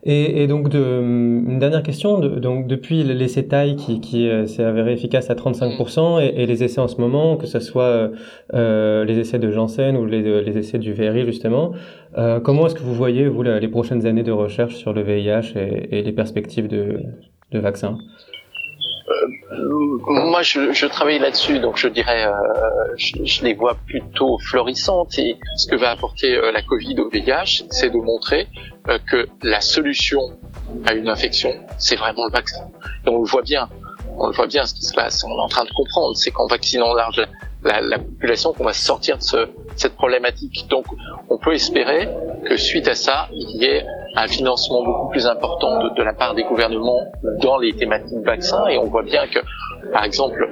Et, 0.04 0.44
et 0.44 0.48
donc, 0.48 0.70
de, 0.70 0.80
une 1.02 1.60
dernière 1.60 1.82
question. 1.82 2.20
De, 2.20 2.30
donc, 2.40 2.68
depuis 2.68 3.04
l'essai 3.04 3.48
taille 3.48 3.76
qui, 3.76 4.00
qui 4.00 4.30
s'est 4.46 4.64
avéré 4.64 4.94
efficace 4.94 5.30
à 5.32 5.34
35%, 5.34 6.22
et, 6.22 6.44
et, 6.44 6.46
les 6.46 6.64
essais 6.64 6.80
en 6.80 6.88
ce 6.88 7.02
moment, 7.02 7.36
que 7.36 7.48
ce 7.48 7.60
soit 7.60 8.12
euh, 8.54 9.04
les 9.04 9.18
essais 9.18 9.40
de 9.40 9.52
Janssen 9.52 9.98
ou 9.98 10.06
les, 10.06 10.44
les 10.44 10.58
essais 10.58 10.78
du 10.78 10.94
VRI, 10.94 11.26
justement, 11.26 11.74
euh, 12.18 12.40
comment 12.40 12.68
est-ce 12.68 12.76
que 12.76 12.84
vous 12.84 12.94
voyez, 12.94 13.28
vous, 13.28 13.42
les 13.42 13.68
prochaines 13.68 14.06
années 14.06 14.24
de 14.24 14.32
recherche 14.32 14.76
sur 14.76 14.94
le 14.94 15.02
VIH 15.02 15.58
et, 15.58 15.98
et 15.98 16.04
les 16.04 16.14
perspectives 16.14 16.68
de, 16.68 17.00
de 17.52 17.60
vaccins 17.60 17.98
moi, 19.60 20.42
je, 20.42 20.72
je 20.72 20.86
travaille 20.86 21.20
là-dessus, 21.20 21.60
donc 21.60 21.78
je 21.78 21.88
dirais, 21.88 22.26
euh, 22.26 22.32
je, 22.98 23.24
je, 23.24 23.44
les 23.44 23.54
vois 23.54 23.76
plutôt 23.86 24.38
florissantes. 24.40 25.18
Et 25.18 25.38
ce 25.58 25.68
que 25.68 25.76
va 25.76 25.92
apporter 25.92 26.36
euh, 26.36 26.52
la 26.52 26.62
Covid 26.62 27.00
au 27.00 27.10
VIH, 27.10 27.64
c'est 27.70 27.90
de 27.90 27.98
montrer 27.98 28.48
euh, 28.88 28.98
que 29.10 29.28
la 29.44 29.62
solution 29.62 30.20
à 30.86 30.94
une 30.94 31.10
infection, 31.10 31.54
c'est 31.78 31.96
vraiment 31.96 32.26
le 32.26 32.32
vaccin. 32.32 32.68
Et 33.06 33.10
on 33.10 33.20
le 33.20 33.28
voit 33.28 33.42
bien, 33.42 33.70
on 34.18 34.28
le 34.28 34.34
voit 34.34 34.48
bien 34.48 34.66
ce 34.66 34.74
qui 34.74 34.84
se 34.84 34.94
passe. 34.94 35.24
On 35.24 35.30
est 35.30 35.42
en 35.42 35.50
train 35.50 35.66
de 35.66 35.72
comprendre, 35.72 36.16
c'est 36.16 36.32
qu'en 36.32 36.48
vaccinant 36.48 36.94
large 36.94 37.22
la, 37.64 37.82
la, 37.82 38.00
population, 38.00 38.54
qu'on 38.54 38.66
va 38.66 38.74
sortir 38.74 39.18
de 39.18 39.24
ce, 39.24 39.48
cette 39.76 39.96
problématique. 39.96 40.68
Donc, 40.70 40.86
on 41.30 41.38
peut 41.38 41.54
espérer 41.54 42.08
que 42.46 42.56
suite 42.56 42.88
à 42.88 42.96
ça, 42.96 43.28
il 43.32 43.62
y 43.62 43.66
ait 43.66 43.86
un 44.16 44.28
financement 44.28 44.84
beaucoup 44.84 45.10
plus 45.10 45.26
important 45.28 45.80
de, 45.96 46.04
la 46.04 46.14
part 46.14 46.36
des 46.36 46.44
gouvernements 46.44 47.12
dans 47.42 47.58
les 47.58 47.74
thématiques 47.74 48.24
vaccins. 48.26 48.68
Et 48.68 48.78
on 48.78 48.86
voit 48.86 49.04
bien 49.04 49.28
que, 49.28 49.40
par 49.92 50.04
exemple, 50.04 50.50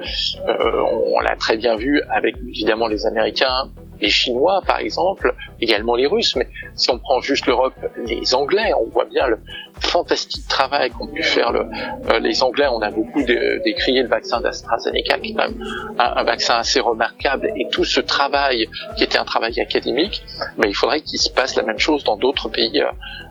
euh, 0.48 0.82
on, 1.14 1.20
l'a 1.20 1.36
très 1.36 1.56
bien 1.56 1.76
vu 1.76 2.02
avec 2.10 2.36
évidemment 2.48 2.86
les 2.88 3.06
Américains, 3.06 3.70
les 4.00 4.08
Chinois 4.08 4.62
par 4.66 4.78
exemple, 4.78 5.34
également 5.60 5.94
les 5.94 6.06
Russes, 6.06 6.36
mais 6.36 6.48
si 6.74 6.90
on 6.90 6.98
prend 6.98 7.20
juste 7.20 7.46
l'Europe, 7.46 7.74
les 8.04 8.34
Anglais, 8.34 8.72
on 8.78 8.88
voit 8.90 9.04
bien 9.04 9.26
le 9.26 9.38
fantastique 9.80 10.46
travail 10.48 10.90
qu'ont 10.90 11.06
pu 11.06 11.22
faire 11.22 11.52
euh, 11.54 12.18
les 12.18 12.42
Anglais. 12.42 12.66
On 12.70 12.80
a 12.80 12.90
beaucoup 12.90 13.22
décrié 13.22 14.02
le 14.02 14.08
vaccin 14.08 14.40
d'AstraZeneca, 14.40 15.18
qui 15.18 15.30
est 15.30 15.34
quand 15.34 15.48
même 15.48 15.64
un, 15.98 16.24
vaccin 16.24 16.56
assez 16.56 16.80
remarquable, 16.80 17.50
et 17.56 17.68
tout 17.70 17.84
ce 17.84 18.00
travail 18.00 18.68
qui 18.96 19.04
était 19.04 19.18
un 19.18 19.24
travail 19.24 19.58
académique, 19.60 20.22
mais 20.58 20.68
il 20.68 20.74
faudrait 20.74 21.00
qu'il 21.00 21.18
se 21.18 21.30
passe 21.30 21.56
la 21.56 21.62
même 21.62 21.78
chose 21.78 22.04
dans 22.04 22.16
d'autres 22.16 22.48
pays, 22.48 22.80
euh, 22.80 22.90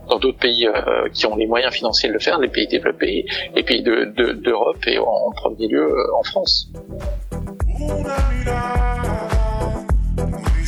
dans 0.09 0.19
d'autres 0.19 0.39
pays 0.39 0.67
euh, 0.67 1.09
qui 1.13 1.25
ont 1.25 1.35
les 1.35 1.47
moyens 1.47 1.73
financiers 1.73 2.09
de 2.09 2.13
le 2.13 2.19
faire, 2.19 2.39
les 2.39 2.49
pays 2.49 2.67
développés, 2.67 3.25
les 3.55 3.63
pays 3.63 3.81
d'Europe 3.81 4.15
de, 4.15 4.31
de, 4.33 4.89
et 4.89 4.99
en, 4.99 5.31
premier 5.35 5.67
lieu 5.67 5.95
en 6.17 6.23
France. 6.23 6.69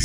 On 0.00 0.04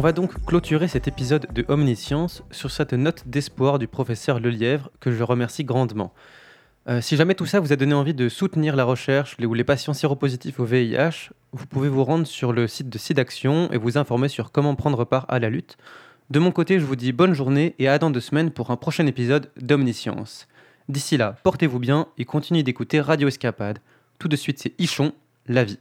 va 0.00 0.12
donc 0.12 0.44
clôturer 0.46 0.86
cet 0.86 1.08
épisode 1.08 1.48
de 1.52 1.64
Omniscience 1.66 2.44
sur 2.52 2.70
cette 2.70 2.92
note 2.92 3.24
d'espoir 3.26 3.80
du 3.80 3.88
professeur 3.88 4.38
Lelièvre 4.38 4.90
que 5.00 5.10
je 5.10 5.24
remercie 5.24 5.64
grandement. 5.64 6.14
Euh, 6.88 7.00
si 7.00 7.16
jamais 7.16 7.34
tout 7.34 7.46
ça 7.46 7.58
vous 7.58 7.72
a 7.72 7.76
donné 7.76 7.94
envie 7.94 8.14
de 8.14 8.28
soutenir 8.28 8.76
la 8.76 8.84
recherche 8.84 9.36
ou 9.40 9.54
les 9.54 9.64
patients 9.64 9.94
séropositifs 9.94 10.60
au 10.60 10.64
VIH, 10.64 11.30
vous 11.52 11.66
pouvez 11.66 11.88
vous 11.88 12.04
rendre 12.04 12.26
sur 12.26 12.52
le 12.52 12.68
site 12.68 12.88
de 12.88 12.98
SIDAction 12.98 13.68
et 13.72 13.78
vous 13.78 13.98
informer 13.98 14.28
sur 14.28 14.52
comment 14.52 14.76
prendre 14.76 15.04
part 15.04 15.26
à 15.28 15.40
la 15.40 15.50
lutte. 15.50 15.76
De 16.30 16.38
mon 16.38 16.52
côté, 16.52 16.80
je 16.80 16.84
vous 16.86 16.96
dis 16.96 17.12
bonne 17.12 17.34
journée 17.34 17.74
et 17.78 17.86
à 17.86 17.98
dans 17.98 18.10
deux 18.10 18.20
semaines 18.20 18.50
pour 18.50 18.70
un 18.70 18.76
prochain 18.76 19.06
épisode 19.06 19.50
d'Omniscience. 19.60 20.48
D'ici 20.88 21.18
là, 21.18 21.36
portez-vous 21.42 21.78
bien 21.78 22.06
et 22.16 22.24
continuez 22.24 22.62
d'écouter 22.62 23.00
Radio 23.00 23.28
Escapade. 23.28 23.78
Tout 24.18 24.28
de 24.28 24.36
suite, 24.36 24.58
c'est 24.58 24.72
Ichon, 24.78 25.12
la 25.46 25.64
vie. 25.64 25.78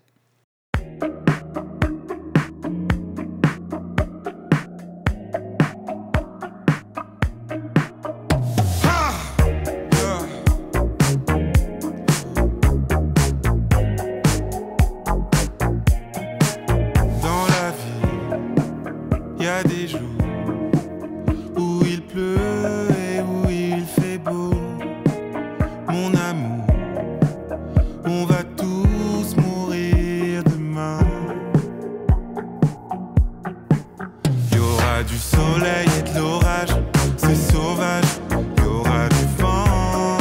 Soleil 35.36 35.88
et 36.00 36.12
de 36.12 36.20
l'orage, 36.20 36.74
c'est 37.18 37.36
sauvage. 37.36 38.12
Il 38.58 38.64
y 38.64 38.68
aura 38.68 39.10
du 39.10 39.26
vent, 39.42 40.18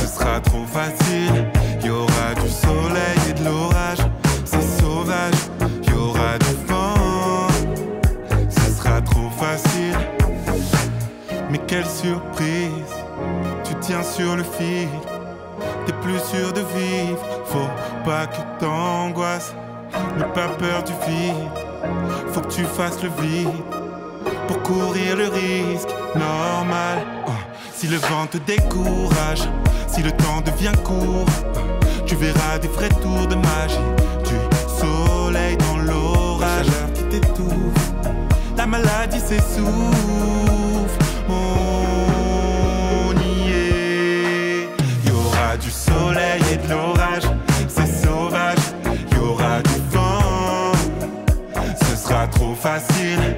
ce 0.00 0.06
sera 0.06 0.40
trop 0.40 0.66
facile. 0.66 1.46
Il 1.80 1.86
y 1.86 1.90
aura 1.90 2.34
du 2.42 2.48
soleil 2.48 3.18
et 3.30 3.32
de 3.34 3.44
l'orage, 3.44 4.02
c'est 4.44 4.66
sauvage. 4.80 5.40
Il 5.82 5.90
y 5.90 5.96
aura 5.96 6.38
du 6.38 6.54
vent, 6.66 7.48
ce 8.48 8.70
sera 8.76 9.00
trop 9.00 9.30
facile. 9.30 9.98
Mais 11.50 11.60
quelle 11.66 11.86
surprise, 11.86 12.94
tu 13.64 13.74
tiens 13.80 14.02
sur 14.02 14.36
le 14.36 14.44
fil. 14.44 14.88
T'es 15.86 15.94
plus 16.02 16.20
sûr 16.32 16.52
de 16.52 16.60
vivre, 16.76 17.24
faut 17.46 17.70
pas 18.04 18.26
que 18.26 18.42
t'angoisses. 18.60 19.54
N'aie 20.18 20.32
pas 20.34 20.48
peur 20.58 20.82
du 20.84 20.92
vide, 21.06 21.34
faut 22.32 22.42
que 22.42 22.52
tu 22.52 22.64
fasses 22.64 23.02
le 23.02 23.08
vide 23.22 23.48
pour 24.48 24.62
courir 24.62 25.16
le 25.16 25.28
risque 25.28 25.90
normal. 26.14 26.98
Oh, 27.26 27.30
Si 27.72 27.86
le 27.86 27.98
vent 27.98 28.26
te 28.26 28.38
décourage, 28.38 29.42
si 29.86 30.02
le 30.02 30.10
temps 30.10 30.40
devient 30.44 30.76
court, 30.82 31.26
tu 32.06 32.16
verras 32.16 32.58
des 32.58 32.68
vrais 32.68 32.88
tours 32.88 33.26
de 33.28 33.36
magie. 33.36 33.88
Du 34.24 34.36
soleil 34.80 35.56
dans 35.58 35.76
l'orage 35.76 36.66
qui 36.94 37.02
t'étouffe, 37.04 37.92
la 38.56 38.66
maladie 38.66 39.20
s'essouffle. 39.20 39.68
On 41.28 43.12
y 43.14 43.52
est. 43.52 44.68
Il 45.04 45.10
y 45.10 45.12
aura 45.12 45.56
du 45.58 45.70
soleil 45.70 46.42
et 46.52 46.56
de 46.56 46.70
l'orage, 46.70 47.28
c'est 47.68 47.86
sauvage. 48.04 48.64
Il 49.10 49.16
y 49.16 49.20
aura 49.20 49.60
du 49.62 49.78
vent, 49.90 50.72
ce 51.88 51.96
sera 51.96 52.26
trop 52.28 52.54
facile. 52.54 53.37